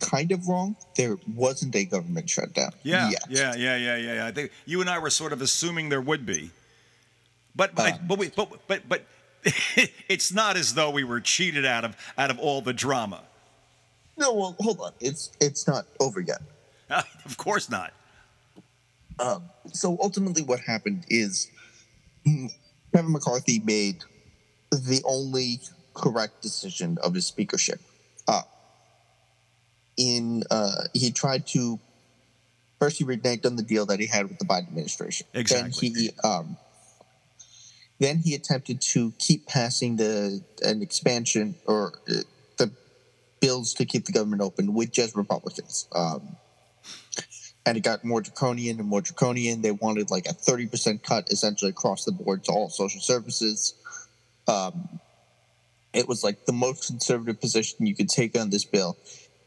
[0.00, 0.76] kind of wrong.
[0.96, 2.70] There wasn't a government shutdown.
[2.82, 3.24] Yeah, yet.
[3.28, 4.26] yeah, yeah, yeah, yeah, yeah.
[4.26, 6.50] I think you and I were sort of assuming there would be,
[7.54, 7.98] but but, Uh.
[8.06, 9.04] but we but but but
[10.08, 13.22] it's not as though we were cheated out of out of all the drama.
[14.16, 14.92] No, well, hold on.
[15.00, 16.42] It's it's not over yet.
[17.24, 17.92] of course not.
[19.18, 21.50] Um, so ultimately, what happened is
[22.24, 24.02] Kevin McCarthy made
[24.70, 25.60] the only
[25.94, 27.80] correct decision of his speakership.
[30.00, 31.78] In uh, he tried to
[32.78, 35.26] first he reneged on the deal that he had with the Biden administration.
[35.34, 35.90] Exactly.
[35.90, 36.56] Then he um,
[37.98, 42.22] then he attempted to keep passing the an expansion or uh,
[42.56, 42.72] the
[43.40, 45.86] bills to keep the government open with just Republicans.
[45.94, 46.36] Um,
[47.66, 49.60] and it got more draconian and more draconian.
[49.60, 53.74] They wanted like a 30% cut essentially across the board to all social services.
[54.48, 54.98] Um,
[55.92, 58.96] it was like the most conservative position you could take on this bill.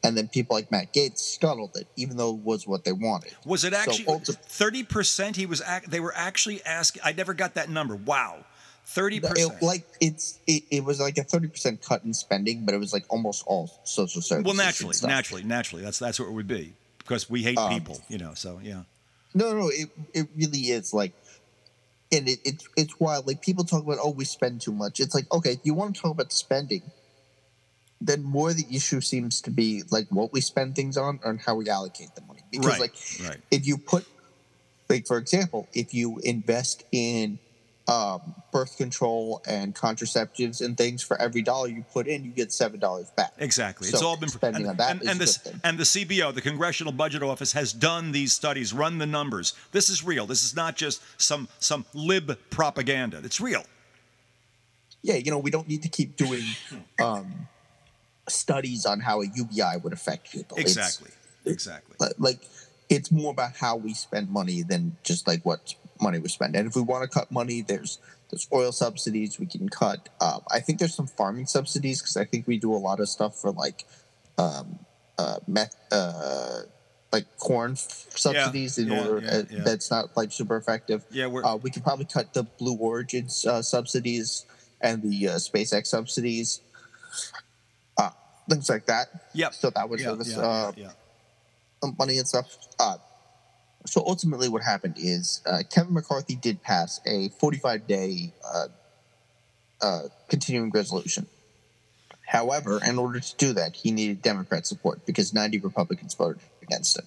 [0.06, 3.34] And then people like Matt Gaetz scuttled it, even though it was what they wanted.
[3.46, 5.38] Was it actually thirty percent?
[5.38, 7.02] He was ac- they were actually asking.
[7.06, 7.96] I never got that number.
[7.96, 8.44] Wow,
[8.86, 9.54] thirty percent.
[9.62, 12.92] It, like it's it, it was like a 30% cut in spending, but it was
[12.92, 14.46] like almost all social services.
[14.46, 15.84] Well, naturally, naturally, naturally.
[15.84, 18.34] That's that's what it would be because we hate Um, people, you know.
[18.34, 18.84] So yeah.
[19.34, 21.14] No, no, it it really is like,
[22.12, 23.26] and it, it's it's wild.
[23.26, 25.00] Like people talk about, oh, we spend too much.
[25.00, 26.82] It's like, okay, you want to talk about spending,
[28.08, 31.56] then more the issue seems to be like what we spend things on and how
[31.56, 32.42] we allocate the money.
[32.52, 32.96] Because Right, like,
[33.28, 33.38] right.
[33.52, 34.06] if you put,
[34.90, 37.40] like for example, if you invest in
[37.88, 42.54] um, birth control and contraceptives and things for every dollar you put in, you get
[42.54, 43.34] seven dollars back.
[43.40, 43.88] Exactly.
[43.88, 46.42] So it's all been spending and, on that and, and the and the CBO, the
[46.42, 49.54] Congressional Budget Office, has done these studies, run the numbers.
[49.72, 50.26] This is real.
[50.26, 53.22] This is not just some some lib propaganda.
[53.24, 53.64] It's real.
[55.02, 56.44] yeah, you know, we don't need to keep doing
[57.02, 57.48] um,
[58.28, 60.58] studies on how a UBI would affect people.
[60.58, 61.12] It's- Exactly.
[61.46, 61.98] Exactly.
[62.20, 62.40] like,
[62.90, 66.56] it's more about how we spend money than just like what money we spend.
[66.56, 67.98] And if we want to cut money, there's
[68.30, 70.10] there's oil subsidies we can cut.
[70.20, 73.08] Um, I think there's some farming subsidies because I think we do a lot of
[73.10, 73.86] stuff for like
[74.38, 74.80] um,
[75.20, 76.62] uh, meth, uh,
[77.12, 81.04] like corn f- subsidies in yeah, order yeah, uh, that's not like super effective.
[81.12, 84.46] Yeah, we're Uh, we could probably cut the Blue Origins uh, subsidies
[84.82, 86.62] and the uh, SpaceX subsidies,
[88.50, 89.08] things like that.
[89.34, 89.54] Yep.
[89.54, 90.92] So that would yeah, save us yeah, uh, yeah.
[91.98, 92.58] money and stuff.
[92.80, 92.98] Uh,
[93.86, 98.68] so ultimately, what happened is uh, Kevin McCarthy did pass a 45 day uh,
[99.82, 101.28] uh, continuing resolution.
[102.26, 106.98] However, in order to do that, he needed Democrat support because 90 Republicans voted against
[106.98, 107.06] him,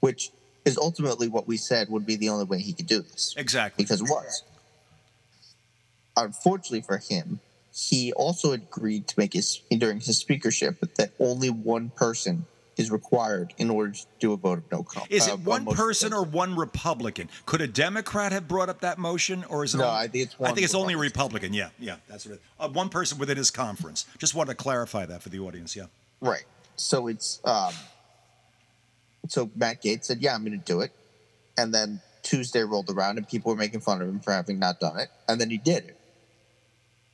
[0.00, 0.30] which
[0.64, 3.84] is ultimately what we said would be the only way he could do this exactly.
[3.84, 4.44] because it was.
[6.16, 7.40] Unfortunately for him,
[7.74, 12.46] he also agreed to make his during his speakership that only one person
[12.76, 15.26] is required in order to do a vote of no confidence.
[15.26, 17.28] Is it one person or one Republican?
[17.46, 19.78] Could a Democrat have brought up that motion, or is it?
[19.78, 21.52] No, only- I think it's I think it's only Republican.
[21.52, 21.54] Republican.
[21.54, 24.06] Yeah, yeah, that's what it, uh, one person within his conference.
[24.18, 25.76] Just want to clarify that for the audience.
[25.76, 25.86] Yeah.
[26.20, 26.44] Right.
[26.76, 27.72] So it's um
[29.28, 30.92] so Matt Gaetz said, Yeah, I'm gonna do it.
[31.56, 34.80] And then Tuesday rolled around and people were making fun of him for having not
[34.80, 35.08] done it.
[35.28, 35.96] And then he did it.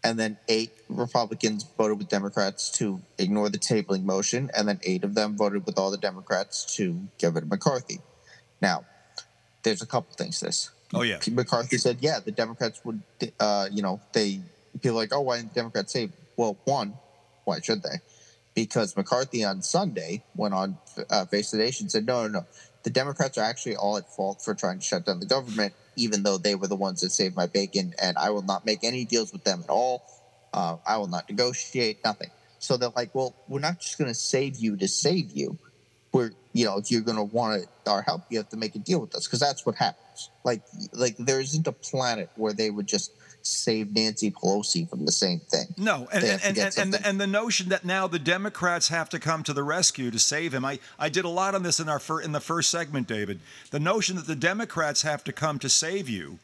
[0.05, 5.03] And then eight Republicans voted with Democrats to ignore the tabling motion, and then eight
[5.03, 7.99] of them voted with all the Democrats to get rid of McCarthy.
[8.63, 8.85] Now,
[9.65, 10.71] there's a couple things to this.
[10.95, 11.19] Oh yeah.
[11.31, 13.03] McCarthy said, yeah, the Democrats would,
[13.41, 14.41] uh, you know, they
[14.81, 16.11] people are like, oh, why didn't the Democrats say?
[16.37, 16.95] Well, one,
[17.45, 17.99] why should they?
[18.55, 20.79] Because McCarthy on Sunday went on
[21.11, 22.47] uh, Face the Nation and said, no, no, no,
[22.85, 26.23] the Democrats are actually all at fault for trying to shut down the government, even
[26.23, 29.05] though they were the ones that saved my bacon, and I will not make any
[29.05, 30.03] deals with them at all.
[30.53, 32.31] Uh, I will not negotiate, nothing.
[32.59, 35.59] So they're like, well, we're not just going to save you to save you.
[36.13, 38.79] We're, you know, if you're going to want our help, you have to make a
[38.79, 40.31] deal with us because that's what happens.
[40.43, 43.13] Like, like there isn't a planet where they would just
[43.49, 45.67] save Nancy Pelosi from the same thing.
[45.77, 49.09] No, and and, and, and, and, the, and the notion that now the Democrats have
[49.11, 50.65] to come to the rescue to save him.
[50.65, 53.41] I, I did a lot on this in our fir- in the first segment, David.
[53.71, 56.39] The notion that the Democrats have to come to save you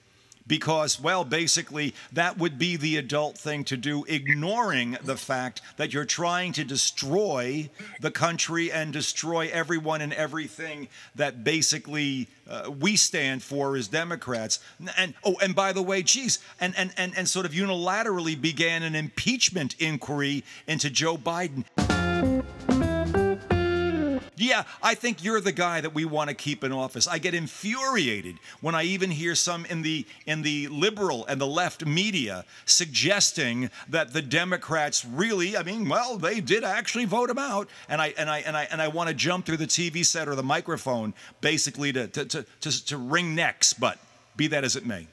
[0.46, 5.92] because, well, basically, that would be the adult thing to do, ignoring the fact that
[5.92, 7.70] you're trying to destroy
[8.00, 14.60] the country and destroy everyone and everything that basically uh, we stand for as Democrats.
[14.98, 18.82] And oh, and by the way, geez, and, and, and, and sort of unilaterally began
[18.82, 21.64] an impeachment inquiry into Joe Biden.
[24.36, 27.06] Yeah, I think you're the guy that we want to keep in office.
[27.06, 31.46] I get infuriated when I even hear some in the in the liberal and the
[31.46, 37.38] left media suggesting that the Democrats really, I mean, well, they did actually vote him
[37.38, 40.04] out, and I and I and I and I want to jump through the TV
[40.04, 43.98] set or the microphone basically to to to, to, to wring necks, but
[44.36, 45.06] be that as it may.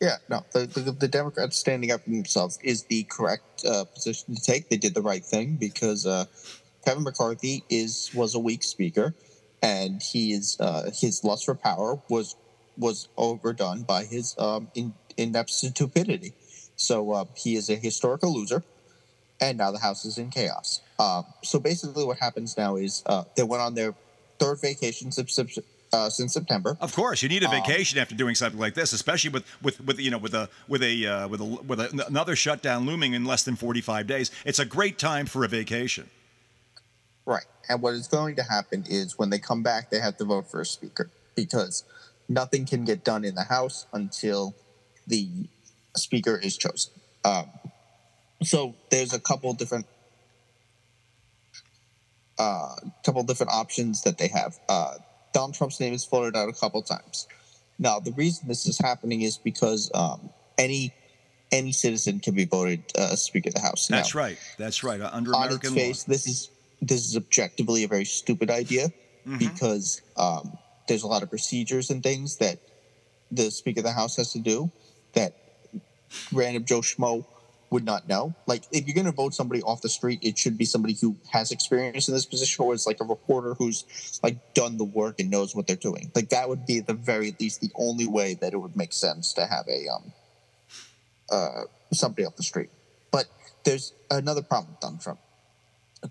[0.00, 4.36] Yeah, no, the, the, the Democrats standing up for themselves is the correct uh, position
[4.36, 4.68] to take.
[4.68, 6.26] They did the right thing because uh,
[6.88, 9.14] Kevin McCarthy is was a weak speaker,
[9.62, 12.34] and he is uh, his lust for power was
[12.78, 16.32] was overdone by his um, in, inept stupidity.
[16.76, 18.62] So uh, he is a historical loser,
[19.38, 20.80] and now the House is in chaos.
[20.98, 23.94] Um, so basically, what happens now is uh, they went on their
[24.38, 25.58] third vacation since, since,
[25.92, 26.78] uh, since September.
[26.80, 29.78] Of course, you need a Um, vacation after doing something like this, especially with with,
[29.82, 33.12] with you know with a with a uh, with a with a, another shutdown looming
[33.12, 34.30] in less than 45 days.
[34.46, 36.08] It's a great time for a vacation.
[37.28, 37.44] Right.
[37.68, 40.50] And what is going to happen is when they come back, they have to vote
[40.50, 41.84] for a speaker because
[42.26, 44.54] nothing can get done in the House until
[45.06, 45.28] the
[45.94, 46.90] speaker is chosen.
[47.26, 47.50] Um,
[48.42, 49.84] so there's a couple different
[52.38, 54.58] uh, couple different options that they have.
[54.66, 54.94] Uh,
[55.34, 57.28] Donald Trump's name is floated out a couple times.
[57.78, 60.94] Now, the reason this is happening is because um, any
[61.52, 63.88] any citizen can be voted uh, Speaker of the House.
[63.88, 64.38] That's Now, right.
[64.56, 64.98] That's right.
[64.98, 66.12] Under on American its law.
[66.14, 66.50] this is
[66.80, 68.92] this is objectively a very stupid idea
[69.26, 69.38] Mhm.
[69.38, 70.56] because um,
[70.86, 72.58] there's a lot of procedures and things that
[73.30, 74.70] the Speaker of the House has to do
[75.12, 75.34] that
[76.32, 77.24] random Joe Schmo
[77.70, 78.34] would not know.
[78.46, 81.16] Like, if you're going to vote somebody off the street, it should be somebody who
[81.32, 83.84] has experience in this position, or it's like a reporter who's
[84.22, 86.10] like done the work and knows what they're doing.
[86.14, 88.94] Like, that would be at the very least the only way that it would make
[88.94, 90.12] sense to have a um
[91.30, 92.70] uh somebody off the street.
[93.10, 93.26] But
[93.64, 95.20] there's another problem with Donald Trump.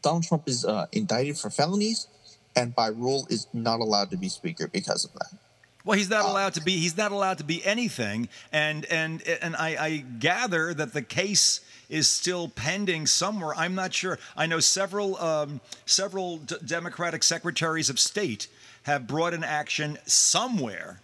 [0.01, 2.07] Donald Trump is uh, indicted for felonies,
[2.55, 5.27] and by rule is not allowed to be speaker because of that.
[5.85, 6.77] Well, he's not Uh, allowed to be.
[6.77, 8.27] He's not allowed to be anything.
[8.51, 13.55] And and and I, I gather that the case is still pending somewhere.
[13.55, 14.19] I'm not sure.
[14.35, 18.47] I know several um, several d- Democratic secretaries of state
[18.83, 20.99] have brought an action somewhere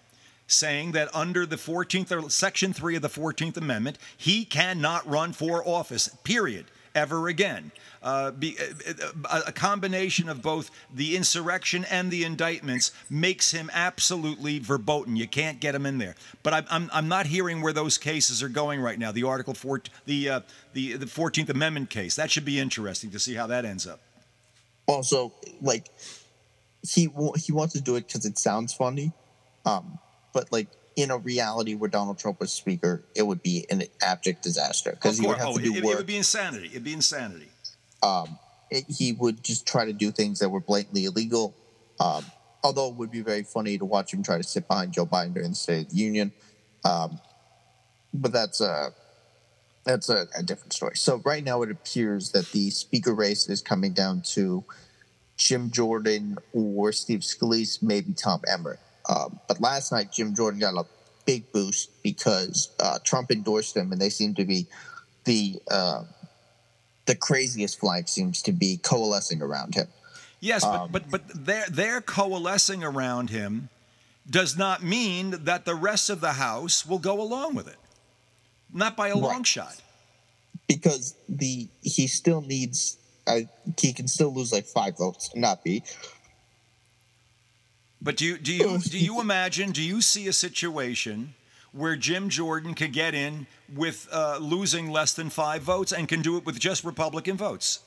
[0.47, 5.31] saying that under the 14th or section 3 of the 14th amendment he cannot run
[5.31, 6.65] for office period
[6.95, 7.71] ever again
[8.03, 8.57] uh, be,
[9.29, 15.15] a, a combination of both the insurrection and the indictments makes him absolutely verboten.
[15.15, 16.15] You can't get him in there.
[16.43, 19.11] But I'm, I'm, I'm not hearing where those cases are going right now.
[19.11, 20.39] The Article 4, the, uh,
[20.73, 22.15] the, the 14th Amendment case.
[22.15, 24.01] That should be interesting to see how that ends up.
[24.85, 25.31] Also,
[25.61, 25.87] like,
[26.85, 29.13] he, he wants to do it because it sounds funny.
[29.65, 29.97] Um,
[30.33, 34.43] but, like, in a reality where Donald Trump was speaker, it would be an abject
[34.43, 35.93] disaster because he would have oh, to do it, work.
[35.93, 36.67] It would be insanity.
[36.67, 37.49] It'd be insanity
[38.03, 38.37] um,
[38.69, 41.55] it, he would just try to do things that were blatantly illegal.
[41.99, 42.25] Um,
[42.63, 45.33] although it would be very funny to watch him try to sit behind Joe Biden
[45.33, 46.31] during the State of the Union.
[46.83, 47.19] Um,
[48.13, 48.91] but that's a
[49.85, 50.95] that's a, a, different story.
[50.95, 54.63] So right now it appears that the speaker race is coming down to
[55.35, 58.79] Jim Jordan or Steve Scalise, maybe Tom Emmer.
[59.07, 60.85] Um, but last night Jim Jordan got a
[61.25, 64.67] big boost because uh, Trump endorsed him, and they seem to be
[65.25, 66.03] the uh,
[67.05, 69.87] the craziest flank seems to be coalescing around him.
[70.39, 73.69] Yes, um, but, but but their their coalescing around him
[74.29, 77.77] does not mean that the rest of the House will go along with it.
[78.73, 79.21] Not by a right.
[79.21, 79.75] long shot.
[80.67, 82.97] Because the he still needs
[83.27, 83.41] uh,
[83.79, 85.83] he can still lose like five votes, not be.
[88.03, 89.71] But do you do you do you imagine?
[89.71, 91.33] Do you see a situation
[91.73, 96.21] where Jim Jordan could get in with uh, losing less than five votes and can
[96.21, 97.79] do it with just Republican votes.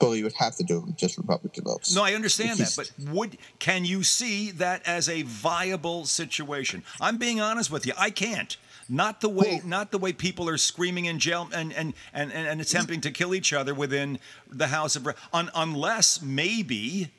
[0.00, 1.94] Well, you would have to do it with just Republican votes.
[1.94, 6.82] No, I understand that, but would can you see that as a viable situation?
[7.00, 7.92] I'm being honest with you.
[7.98, 8.56] I can't.
[8.88, 12.32] Not the way, well, not the way people are screaming in jail and and, and,
[12.32, 14.18] and attempting to kill each other within
[14.50, 17.10] the House of, un, unless maybe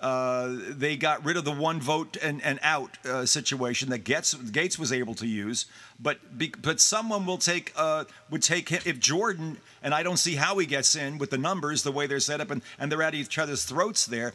[0.00, 4.34] uh, they got rid of the one vote and, and out uh, situation that Gaetz,
[4.50, 5.66] Gaetz was able to use.
[6.00, 10.16] But be, but someone will take uh, would take him if Jordan and I don't
[10.16, 12.90] see how he gets in with the numbers the way they're set up and, and
[12.90, 14.32] they're at each other's throats there.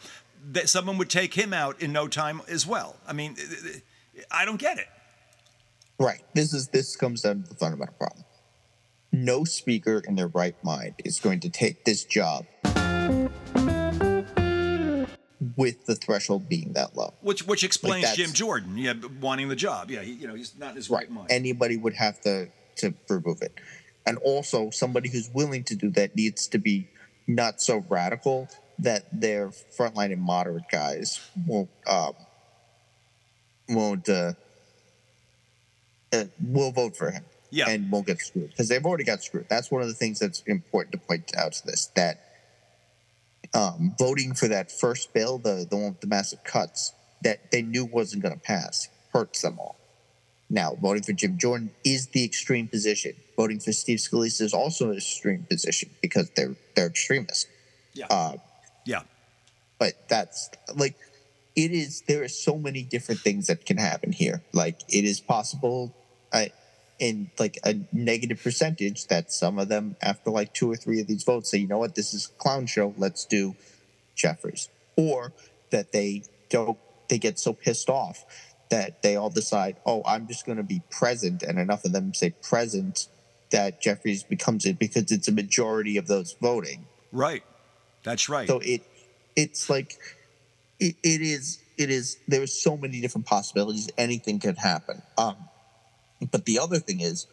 [0.51, 2.97] That someone would take him out in no time as well.
[3.07, 3.35] I mean,
[4.29, 4.87] I don't get it.
[5.97, 6.21] Right.
[6.35, 8.23] This is this comes down to the fundamental problem.
[9.11, 12.45] No speaker in their right mind is going to take this job
[15.57, 17.13] with the threshold being that low.
[17.21, 19.89] Which which explains like Jim Jordan, yeah, wanting the job.
[19.89, 21.27] Yeah, he, you know, he's not in his right, right mind.
[21.31, 23.53] Anybody would have to to remove it,
[24.05, 26.87] and also somebody who's willing to do that needs to be
[27.27, 28.49] not so radical
[28.79, 32.13] that their frontline and moderate guys won't um,
[33.69, 34.33] won't uh,
[36.11, 37.23] uh, will vote for him.
[37.51, 37.69] Yeah.
[37.69, 39.47] and won't get screwed because they've already got screwed.
[39.47, 42.24] That's one of the things that's important to point out to this that
[43.55, 46.93] um, voting for that first bill, the the one with the massive cuts
[47.23, 49.77] that they knew wasn't going to pass, hurts them all.
[50.49, 53.13] Now, voting for Jim Jordan is the extreme position.
[53.35, 57.47] Voting for Steve Scalise is also an extreme position because they're they're extremists.
[57.93, 58.07] Yeah.
[58.09, 58.33] Uh,
[58.85, 59.01] yeah.
[59.79, 60.95] But that's like
[61.55, 62.01] it is.
[62.01, 64.43] There are so many different things that can happen here.
[64.53, 65.95] Like it is possible.
[66.31, 66.51] I,
[66.99, 71.07] in like a negative percentage that some of them after like two or three of
[71.07, 71.95] these votes say you know what?
[71.95, 72.93] This is a clown show.
[72.97, 73.55] Let's do
[74.15, 75.33] jeffries or
[75.71, 76.77] that they don't
[77.09, 78.23] they get so pissed off
[78.69, 82.13] that they all decide oh i'm just going to be present and enough of them
[82.13, 83.09] say present
[83.51, 86.85] that jeffries becomes it because it's a majority of those voting.
[87.11, 87.43] Right.
[88.03, 88.47] That's right.
[88.47, 88.81] So it
[89.35, 89.97] it's like
[90.79, 95.01] it, it is it is there's so many different possibilities anything could happen.
[95.17, 95.37] Um
[96.31, 97.27] but the other thing is,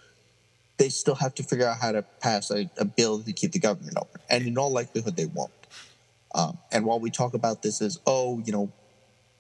[0.78, 3.58] they still have to figure out how to pass a, a bill to keep the
[3.58, 4.20] government open.
[4.28, 5.52] And in all likelihood, they won't.
[6.34, 8.72] Um, and while we talk about this as, oh, you know,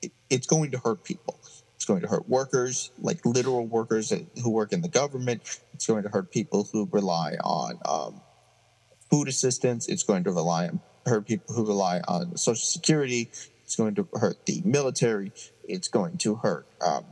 [0.02, 1.38] it, it's going to hurt people.
[1.74, 4.12] It's going to hurt workers, like literal workers
[4.42, 5.42] who work in the government.
[5.74, 8.20] It's going to hurt people who rely on um,
[9.10, 9.88] food assistance.
[9.88, 13.30] It's going to rely on hurt people who rely on Social Security.
[13.64, 15.32] It's going to hurt the military.
[15.64, 17.04] It's going to hurt um,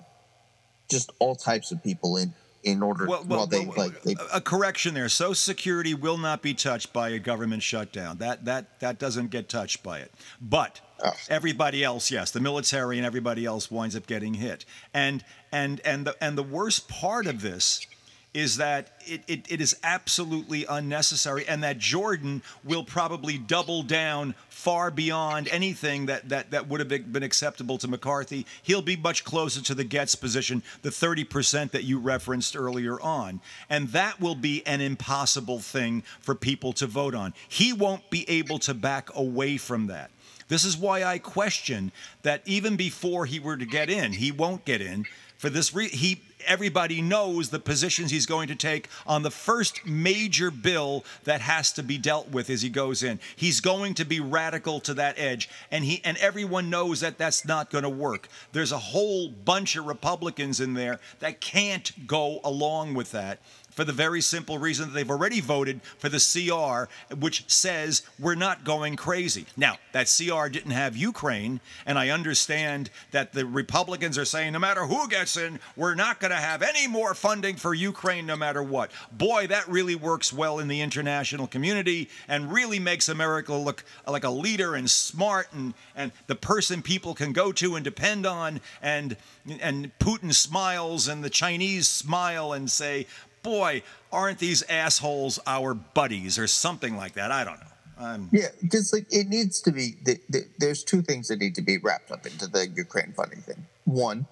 [0.90, 4.14] just all types of people in in order well, well, well they well, like they,
[4.32, 5.08] a correction there.
[5.08, 8.18] Social security will not be touched by a government shutdown.
[8.18, 10.12] That that that doesn't get touched by it.
[10.40, 11.12] But oh.
[11.28, 14.64] everybody else yes the military and everybody else winds up getting hit.
[14.92, 17.86] And and and the and the worst part of this
[18.32, 24.34] is that it, it, it is absolutely unnecessary and that Jordan will probably double down
[24.48, 28.46] far beyond anything that, that, that would have been acceptable to McCarthy.
[28.62, 33.40] He'll be much closer to the Gaetz position, the 30% that you referenced earlier on.
[33.68, 37.34] And that will be an impossible thing for people to vote on.
[37.48, 40.10] He won't be able to back away from that.
[40.46, 41.90] This is why I question
[42.22, 45.06] that even before he were to get in, he won't get in
[45.38, 45.98] For this, reason.
[45.98, 51.40] he everybody knows the positions he's going to take on the first major bill that
[51.40, 53.20] has to be dealt with as he goes in.
[53.36, 57.44] He's going to be radical to that edge, and he and everyone knows that that's
[57.44, 58.28] not going to work.
[58.52, 63.40] There's a whole bunch of Republicans in there that can't go along with that
[63.80, 68.34] for the very simple reason that they've already voted for the CR, which says we're
[68.34, 69.46] not going crazy.
[69.56, 74.58] Now, that CR didn't have Ukraine, and I understand that the Republicans are saying no
[74.58, 78.36] matter who gets in, we're not going to have any more funding for Ukraine no
[78.36, 78.90] matter what.
[79.12, 84.24] Boy, that really works well in the international community and really makes America look like
[84.24, 88.60] a leader and smart and, and the person people can go to and depend on.
[88.82, 89.16] And,
[89.58, 93.06] and Putin smiles and the Chinese smile and say,
[93.42, 93.82] boy,
[94.12, 97.30] aren't these assholes our buddies or something like that?
[97.30, 97.66] I don't know.
[97.98, 99.96] Um, yeah, because like it needs to be.
[100.02, 103.40] The, the, there's two things that need to be wrapped up into the Ukraine funding
[103.40, 103.66] thing.
[103.84, 104.26] One,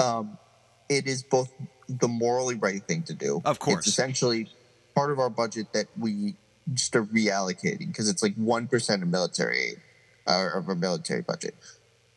[0.00, 0.36] um,
[0.88, 1.52] it is both
[1.88, 3.40] the morally right thing to do.
[3.44, 4.48] Of course, it's essentially
[4.96, 6.34] part of our budget that we
[6.72, 9.80] just are reallocating because it's like one percent of military aid
[10.26, 11.54] uh, of our military budget.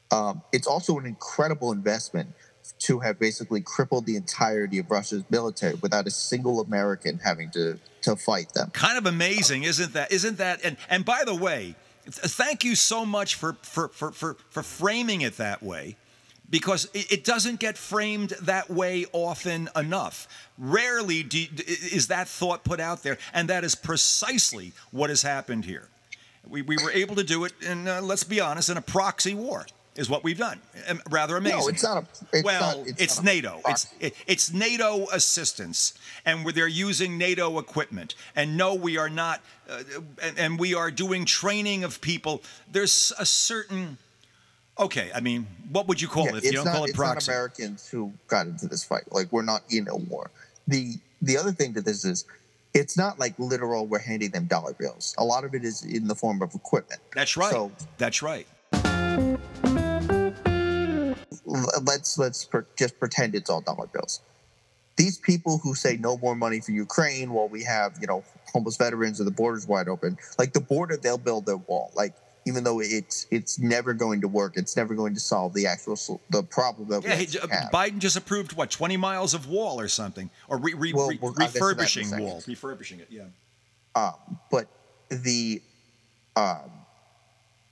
[0.10, 2.34] Um, it's also an incredible investment
[2.80, 7.80] to have basically crippled the entirety of Russia's military without a single American having to
[8.02, 8.70] to fight them.
[8.72, 10.12] Kind of amazing, isn't that?
[10.12, 10.64] Isn't that?
[10.64, 15.22] And and by the way, thank you so much for for for for, for framing
[15.22, 15.98] it that way.
[16.50, 20.30] Because it doesn't get framed that way often enough.
[20.58, 25.66] Rarely do, is that thought put out there, and that is precisely what has happened
[25.66, 25.90] here.
[26.48, 29.34] We, we were able to do it, in, uh, let's be honest, in a proxy
[29.34, 29.66] war
[29.98, 30.60] is what we've done.
[31.10, 31.60] Rather amazing.
[31.60, 32.08] No, it's not a.
[32.34, 33.62] It's well, not, it's, it's not NATO.
[33.68, 38.16] It's it, it's NATO assistance, and they're using NATO equipment.
[38.36, 39.42] And no, we are not.
[39.70, 39.84] Uh,
[40.22, 42.44] and, and we are doing training of people.
[42.72, 43.98] There's a certain.
[44.80, 46.38] Okay, I mean, what would you call yeah, it?
[46.38, 47.32] If you don't not, call it it's proxy.
[47.32, 49.12] not Americans who got into this fight.
[49.12, 50.30] Like we're not in a war.
[50.68, 52.26] The the other thing to this is
[52.74, 55.16] it's not like literal we're handing them dollar bills.
[55.18, 57.02] A lot of it is in the form of equipment.
[57.16, 57.52] That's right.
[57.52, 58.48] So, That's right.
[61.48, 64.22] Let's let's per, just pretend it's all dollar bills.
[64.98, 68.24] These people who say no more money for Ukraine while we have you know
[68.54, 71.92] homeless veterans or the borders wide open, like the border, they'll build their wall.
[71.96, 72.14] Like
[72.48, 76.22] even though it's it's never going to work, it's never going to solve the actual
[76.30, 77.72] the problem that yeah, we he, have.
[77.72, 81.20] Biden just approved what twenty miles of wall or something, or re, re, Well, re,
[81.22, 83.08] we'll- I'll get to that in a refurbishing wall, refurbishing it.
[83.10, 83.24] Yeah.
[83.96, 84.68] Um, but
[85.10, 85.62] the
[86.36, 86.72] um,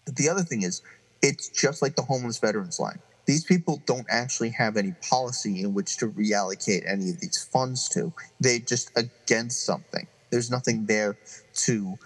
[0.06, 0.82] the other thing is,
[1.22, 3.00] it's just like the homeless veterans line.
[3.26, 7.90] These people don't actually have any policy in which to reallocate any of these funds
[7.90, 8.14] to.
[8.40, 10.08] They're just against something.
[10.30, 11.18] There's nothing there
[11.66, 11.98] to,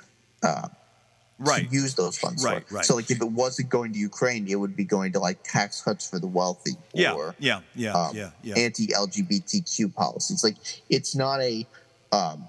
[0.43, 0.69] uh,
[1.41, 1.69] Right.
[1.69, 2.75] to use those funds Right, for.
[2.75, 2.85] right.
[2.85, 5.81] So, like, if it wasn't going to Ukraine, it would be going to like tax
[5.81, 7.13] cuts for the wealthy Yeah.
[7.13, 7.61] or Yeah.
[7.75, 7.93] Yeah.
[7.93, 8.31] um, yeah.
[8.43, 8.55] Yeah.
[8.57, 10.43] anti-LGBTQ policies.
[10.43, 10.55] Like
[10.89, 11.65] it's not a
[12.11, 12.47] um,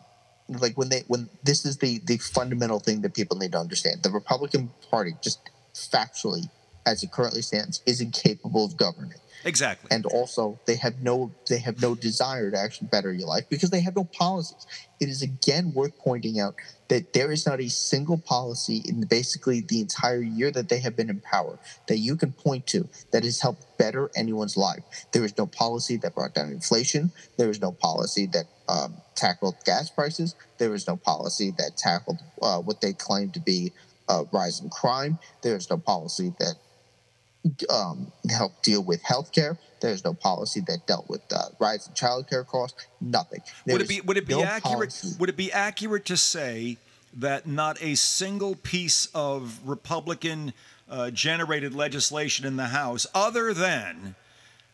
[0.48, 4.02] like when they when this is the the fundamental thing that people need to understand.
[4.02, 5.38] The Republican Party just
[5.74, 6.48] factually,
[6.86, 9.88] as it currently stands, is incapable of governing, Exactly.
[9.90, 13.70] and also they have no they have no desire to actually better your life because
[13.70, 14.66] they have no policies.
[14.98, 16.54] It is again worth pointing out
[16.88, 20.96] that there is not a single policy in basically the entire year that they have
[20.96, 24.82] been in power that you can point to that has helped better anyone's life.
[25.12, 27.12] There is no policy that brought down inflation.
[27.38, 30.34] There is no policy that um, tackled gas prices.
[30.58, 33.72] There is no policy that tackled uh, what they claim to be
[34.08, 35.18] a rise in crime.
[35.42, 36.54] There is no policy that
[37.68, 39.56] um, helped deal with healthcare.
[39.80, 42.86] There's no policy that dealt with uh, rise in childcare costs.
[43.00, 43.40] Nothing.
[43.66, 45.16] would it be would it be no accurate policy.
[45.18, 46.76] would it be accurate to say
[47.14, 50.52] that not a single piece of Republican
[50.88, 54.14] uh, generated legislation in the House other than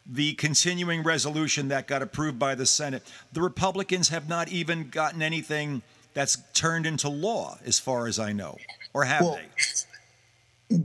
[0.05, 3.03] the continuing resolution that got approved by the Senate
[3.33, 5.83] the Republicans have not even gotten anything
[6.15, 8.59] that's turned into law as far as I know
[8.93, 9.39] or have Well,
[10.69, 10.79] they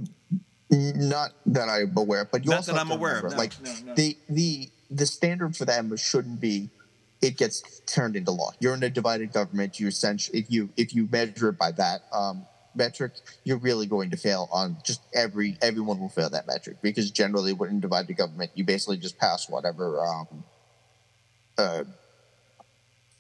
[0.72, 3.42] Not that I'm aware, but you Not also that I'm to aware of, remember, no,
[3.42, 3.96] like no, no.
[3.96, 6.70] the the the standard for them shouldn't be
[7.22, 8.52] it gets turned into law.
[8.60, 9.80] You're in a divided government.
[9.80, 12.46] You essentially if you if you measure it by that um,
[12.76, 13.14] metric,
[13.44, 17.54] you're really going to fail on just every everyone will fail that metric because generally,
[17.54, 20.44] when in divided government, you basically just pass whatever um,
[21.58, 21.84] uh,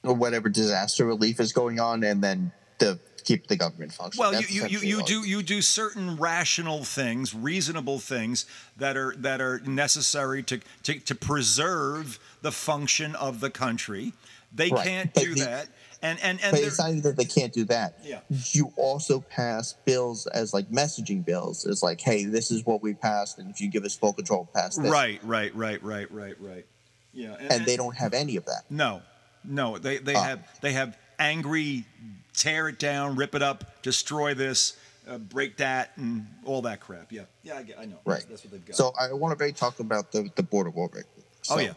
[0.03, 4.31] whatever disaster relief is going on, and then the keep the government functioning.
[4.31, 8.45] Well, you, you, you, you do you do certain rational things, reasonable things
[8.77, 14.13] that are that are necessary to to, to preserve the function of the country.
[14.53, 15.69] They Right, can't but do the- that,
[16.01, 17.99] and and and But it's not even that they can't do that.
[18.03, 18.19] Yeah.
[18.51, 21.65] You also pass bills as like messaging bills.
[21.65, 24.49] It's like, hey, this is what we passed, and if you give us full control
[24.53, 26.65] pass this, right, right, right, right, right, right.
[27.13, 28.63] Yeah, and, they don't have any of that.
[28.69, 29.01] No,
[29.45, 30.23] no, they they Uh.
[30.23, 31.85] have they have angry,
[32.33, 34.77] tear it down, rip it up, destroy this,
[35.07, 37.11] uh, break that, and all that crap.
[37.11, 37.99] Yeah, yeah, I, get- I know.
[38.05, 38.23] Right.
[38.29, 38.75] That's what they've got.
[38.75, 41.23] So I want to very talk about the, the border wall very quickly.
[41.49, 41.73] oh yeah,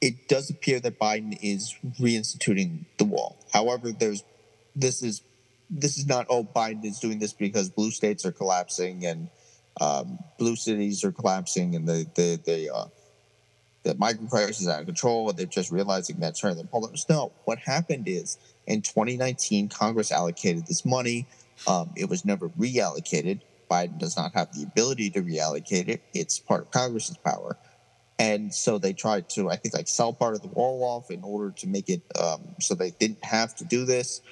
[0.00, 3.36] It does appear that Biden is reinstituting the wall.
[3.52, 4.22] However, there's
[4.74, 5.22] this is
[5.70, 9.28] this is not oh Biden is doing this because blue states are collapsing and
[9.80, 12.86] um, blue cities are collapsing and the the the uh,
[13.82, 17.06] the migrant crisis is out of control they're just realizing that turning their polls.
[17.08, 18.36] No, what happened is
[18.66, 21.26] in 2019 Congress allocated this money.
[21.66, 23.40] Um, it was never reallocated.
[23.70, 26.02] Biden does not have the ability to reallocate it.
[26.14, 27.56] It's part of Congress's power.
[28.18, 31.22] And so they tried to, I think, like sell part of the wall off in
[31.22, 34.22] order to make it um, so they didn't have to do this.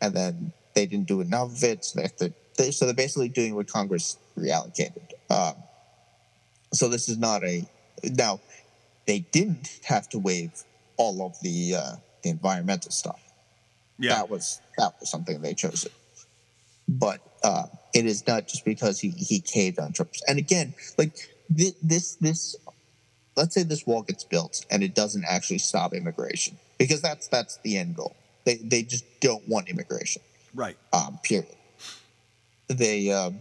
[0.00, 1.84] And then they didn't do enough of it.
[1.84, 5.12] So, they to, so they're basically doing what Congress reallocated.
[5.30, 5.54] Um,
[6.72, 7.64] so this is not a
[8.02, 8.40] now.
[9.06, 10.64] They didn't have to waive
[10.96, 13.23] all of the uh, the environmental stuff.
[13.98, 15.84] Yeah, That was that was something they chose.
[15.84, 15.92] It.
[16.88, 20.12] But uh, it is not just because he, he caved on Trump.
[20.28, 21.14] And again, like
[21.54, 22.56] thi- this this
[23.36, 27.58] let's say this wall gets built and it doesn't actually stop immigration because that's that's
[27.64, 28.14] the end goal.
[28.44, 30.22] They they just don't want immigration.
[30.54, 30.76] right.
[30.92, 31.48] Um, period.
[32.68, 33.38] They um,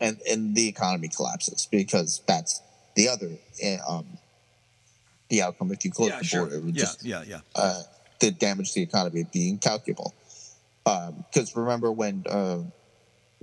[0.00, 2.60] and and the economy collapses because that's
[2.96, 3.30] the other
[3.64, 4.18] uh, um,
[5.28, 6.56] the outcome if you close Yeah, the border.
[6.56, 7.40] It would Yeah, just yeah, yeah.
[7.54, 7.82] uh,
[8.22, 10.14] the damage to the economy be incalculable.
[10.84, 12.60] Because remember when uh,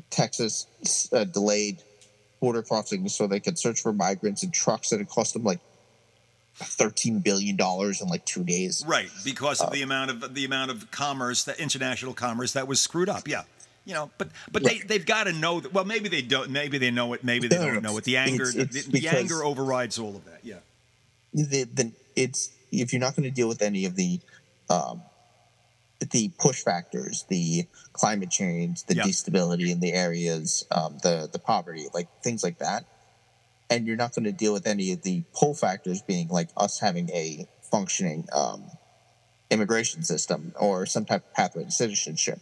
[0.09, 0.67] Texas
[1.13, 1.81] uh, delayed
[2.39, 5.59] border crossings so they could search for migrants in trucks that it cost them like
[6.55, 8.83] thirteen billion dollars in like two days.
[8.85, 12.67] Right, because Uh, of the amount of the amount of commerce, that international commerce that
[12.67, 13.27] was screwed up.
[13.27, 13.43] Yeah,
[13.85, 14.87] you know, but but they Right.
[14.87, 15.73] they've got to know that.
[15.73, 16.49] Well, maybe they don't.
[16.49, 17.23] Maybe they know it.
[17.23, 18.03] Maybe they no, don't know it.
[18.03, 20.39] The anger, It's- it's the, the anger overrides all of that.
[20.43, 20.59] Yeah,
[21.33, 24.19] the, the it's if you're not going to deal with any of the
[24.69, 25.05] um,
[26.11, 29.03] the push factors, the climate change, the Yeah.
[29.03, 32.85] destability in the areas, um, the the poverty, like things like that,
[33.69, 36.79] and you're not going to deal with any of the pull factors, being like us
[36.79, 38.71] having a functioning um,
[39.51, 42.41] immigration system or some type of pathway to citizenship,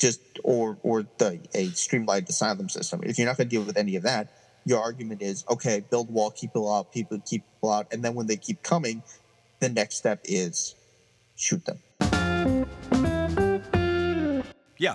[0.00, 3.00] just or or the a streamlined asylum system.
[3.04, 4.28] If you're not going to deal with any of that,
[4.64, 8.14] your argument is okay, build wall, keep people out, people keep people out, and then
[8.14, 9.04] when they keep coming,
[9.60, 10.76] the next step is
[11.36, 11.78] shoot them.
[14.78, 14.94] yeah,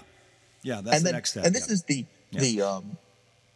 [0.63, 0.81] yeah.
[0.81, 1.45] That's and the then, next step.
[1.45, 1.73] and this yeah.
[1.73, 2.39] is the Yeah.
[2.41, 2.97] the um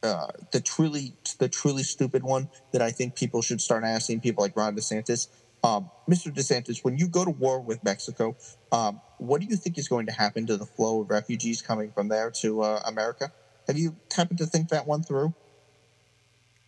[0.03, 4.43] uh, the truly the truly stupid one that I think people should start asking people
[4.43, 5.27] like Ron DeSantis.
[5.63, 6.31] Um, Mr.
[6.31, 8.35] DeSantis, when you go to war with Mexico,
[8.71, 11.91] um, what do you think is going to happen to the flow of refugees coming
[11.91, 13.31] from there to uh, America?
[13.65, 15.33] Have you happened to think that one through?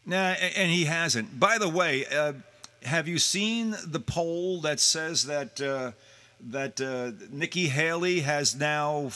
[0.03, 1.39] Nah, and he hasn't.
[1.39, 2.33] By the way, uh,
[2.83, 5.91] have you seen the poll that says that uh,
[6.49, 9.11] that uh, Nikki Haley has now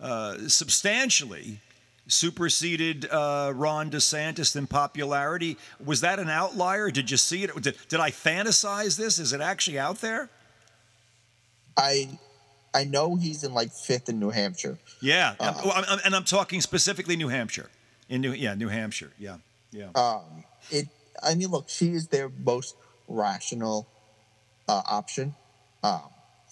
[0.00, 1.60] uh, substantially
[2.08, 5.56] superseded uh, Ron DeSantis in popularity?
[5.84, 6.90] Was that an outlier?
[6.90, 7.54] Did you see it?
[7.62, 9.18] Did, did I fantasize this?
[9.18, 10.28] Is it actually out there?
[11.76, 12.18] I
[12.74, 14.78] I know he's in like fifth in New Hampshire.
[15.00, 17.70] Yeah, I'm- and I'm talking specifically New Hampshire.
[18.08, 19.12] In New, yeah, New Hampshire.
[19.18, 19.38] Yeah,
[19.70, 19.88] yeah.
[19.94, 20.88] Um, it.
[21.22, 22.74] I mean, look, she is their most
[23.08, 23.86] rational
[24.68, 25.34] uh, option.
[25.82, 26.02] Um,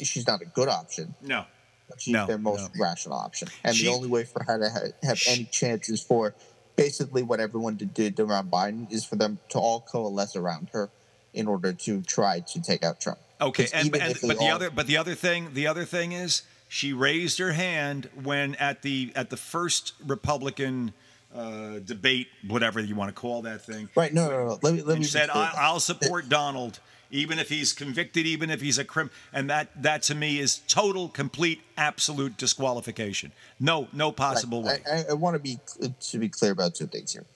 [0.00, 1.44] she's not a good option, no,
[1.88, 2.80] but she's No, their most no.
[2.84, 3.48] rational option.
[3.64, 6.34] And She- the only way for her to ha- have any chance is for
[6.76, 10.90] basically what everyone did, did around Biden is for them to all coalesce around her
[11.34, 13.18] in order to try to take out Trump.
[13.40, 16.42] Okay, and, and but the all- other but the other thing the other thing is
[16.68, 20.92] she raised her hand when at the at the first Republican
[21.34, 24.12] uh, debate, whatever you want to call that thing, Right?
[24.12, 24.58] No, no, no.
[24.62, 24.94] Let me let me.
[24.96, 25.30] and said.
[25.30, 26.80] I, I'll support Donald
[27.10, 30.58] even if he's convicted, even if he's a crim, and that that to me is
[30.68, 33.32] total, complete, absolute disqualification.
[33.58, 34.80] No, no possible way.
[34.90, 35.58] I, I, I want to be
[36.00, 37.26] to be clear about two things here.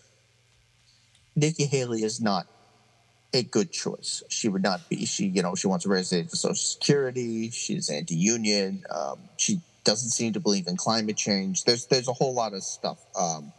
[1.36, 2.46] Nikki Haley is not
[3.32, 4.22] a good choice.
[4.28, 5.04] She would not be.
[5.06, 7.50] She, you know, she wants to raise the Social Security.
[7.50, 8.84] She's anti-union.
[8.90, 11.64] Um, she doesn't seem to believe in climate change.
[11.64, 13.52] There's there's a whole lot of stuff um,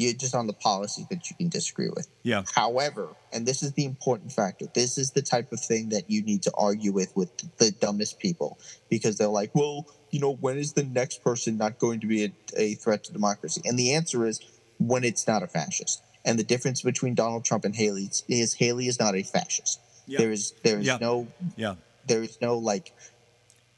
[0.00, 2.08] that you just on the policy that you can disagree with.
[2.22, 6.10] yeah, However, and this is the important factor, this is the type of thing that
[6.10, 8.58] you need to argue with with the dumbest people
[8.88, 12.24] because they're like, well, you know, when is the next person not going to be
[12.24, 13.60] a, a threat to democracy?
[13.64, 14.40] And the answer is
[14.78, 16.02] when it's not a fascist.
[16.24, 19.80] And the difference between Donald Trump and Haley is Haley is not a fascist.
[20.06, 20.18] Yeah.
[20.18, 20.98] There is there is Yeah.
[21.00, 21.74] no yeah.
[22.06, 22.92] there is no like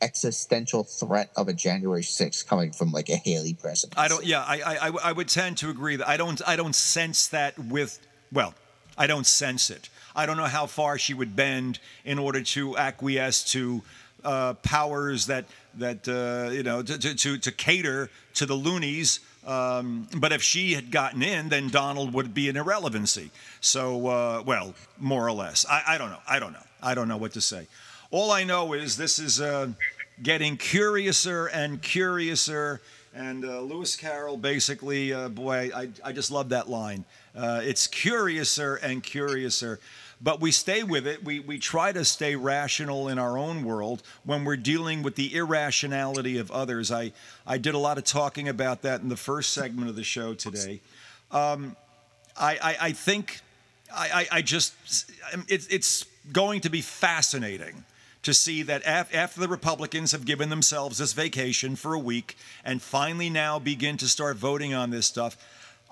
[0.02, 3.98] existential threat of a January 6th coming from like a Haley presidency.
[3.98, 4.24] I don't.
[4.26, 6.40] Yeah, I, I, I- I would tend to agree that I don't.
[6.46, 7.98] I don't sense that with.
[8.32, 8.54] Well,
[8.98, 9.88] I don't sense it.
[10.14, 13.82] I don't know how far she would bend in order to acquiesce to
[14.24, 15.46] uh, powers that
[15.78, 19.20] that uh, you know to, to to cater to the loonies.
[19.44, 23.32] Um, but if she had gotten in, then Donald would be an irrelevancy.
[23.60, 25.66] So, uh, well, more or less.
[25.68, 26.20] I, I, don't know.
[26.28, 26.62] I don't know.
[26.80, 27.66] I don't know what to say.
[28.12, 29.68] All I know is this is uh,
[30.22, 32.82] getting curiouser and curiouser.
[33.14, 37.06] And uh, Lewis Carroll basically, uh, boy, I, I just love that line.
[37.34, 39.80] Uh, it's curiouser and curiouser
[40.20, 41.24] but we stay with it.
[41.24, 45.34] We, we try to stay rational in our own world when we're dealing with the
[45.34, 46.93] irrationality of others.
[46.93, 47.10] I,
[47.44, 50.32] I did a lot of talking about that in the first segment of the show
[50.32, 50.80] today.
[51.32, 51.74] Um,
[52.36, 53.40] I, I, I, think,
[53.93, 54.74] I, I, just,
[55.48, 57.84] it, it's going to be fascinating
[58.23, 62.36] to see that af- after the Republicans have given themselves this vacation for a week
[62.65, 65.36] and finally now begin to start voting on this stuff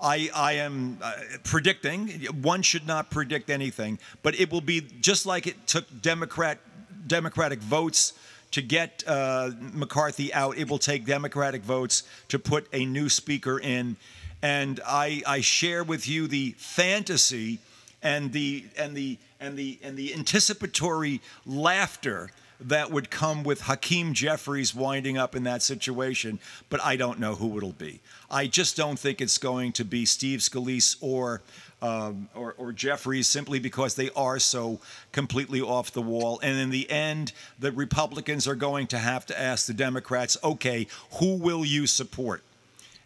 [0.01, 1.13] I, I am uh,
[1.43, 2.09] predicting,
[2.41, 6.57] one should not predict anything, but it will be just like it took Democrat,
[7.05, 8.13] Democratic votes
[8.51, 10.57] to get uh, McCarthy out.
[10.57, 13.95] It will take Democratic votes to put a new speaker in.
[14.41, 17.59] And I, I share with you the fantasy
[18.01, 22.29] and the, and the, and the, and the anticipatory laughter
[22.61, 26.39] that would come with Hakeem Jeffries winding up in that situation,
[26.69, 27.99] but I don't know who it'll be.
[28.29, 31.41] I just don't think it's going to be Steve Scalise or
[31.81, 34.79] um, or, or Jeffries simply because they are so
[35.11, 36.39] completely off the wall.
[36.43, 40.85] And in the end, the Republicans are going to have to ask the Democrats, okay,
[41.13, 42.43] who will you support?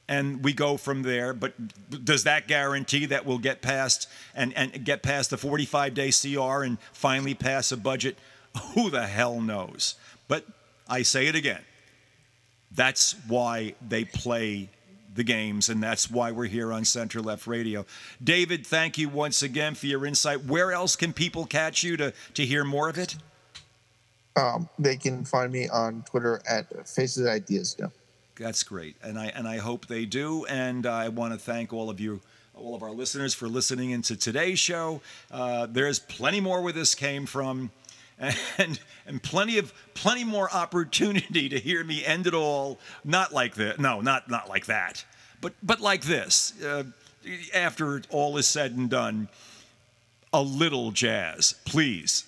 [0.07, 1.33] And we go from there.
[1.33, 1.53] But
[2.05, 6.63] does that guarantee that we'll get past and, and get past the 45 day CR
[6.63, 8.17] and finally pass a budget?
[8.73, 9.95] Who the hell knows?
[10.27, 10.45] But
[10.87, 11.61] I say it again.
[12.71, 14.69] That's why they play
[15.13, 17.85] the games, and that's why we're here on Center Left Radio.
[18.21, 20.43] David, thank you once again for your insight.
[20.43, 23.15] Where else can people catch you to, to hear more of it?
[24.35, 27.77] Um, they can find me on Twitter at Faces Ideas.
[28.37, 30.45] That's great, and I and I hope they do.
[30.45, 32.21] And I want to thank all of you,
[32.53, 35.01] all of our listeners, for listening into today's show.
[35.31, 37.71] Uh, there's plenty more where this came from
[38.57, 43.55] and and plenty of plenty more opportunity to hear me end it all not like
[43.55, 45.03] that no not not like that
[45.41, 46.83] but but like this uh,
[47.53, 49.27] after all is said and done
[50.31, 52.25] a little jazz please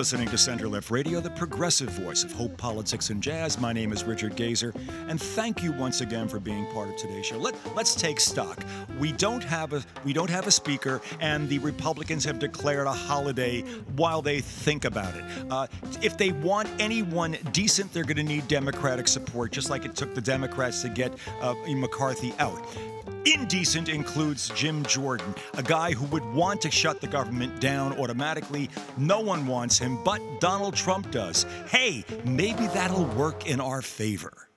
[0.00, 3.60] listening to Center Left Radio, the progressive voice of hope, politics, and jazz.
[3.60, 4.72] My name is Richard Gazer,
[5.08, 7.36] and thank you once again for being part of today's show.
[7.36, 8.64] Let, let's take stock.
[8.98, 12.92] We don't have a we don't have a speaker, and the Republicans have declared a
[12.94, 13.60] holiday
[13.96, 15.24] while they think about it.
[15.50, 15.66] Uh,
[16.00, 20.14] if they want anyone decent, they're going to need Democratic support, just like it took
[20.14, 21.12] the Democrats to get
[21.42, 22.66] uh, McCarthy out.
[23.32, 28.68] Indecent includes Jim Jordan, a guy who would want to shut the government down automatically.
[28.96, 31.46] No one wants him, but Donald Trump does.
[31.68, 34.49] Hey, maybe that'll work in our favor.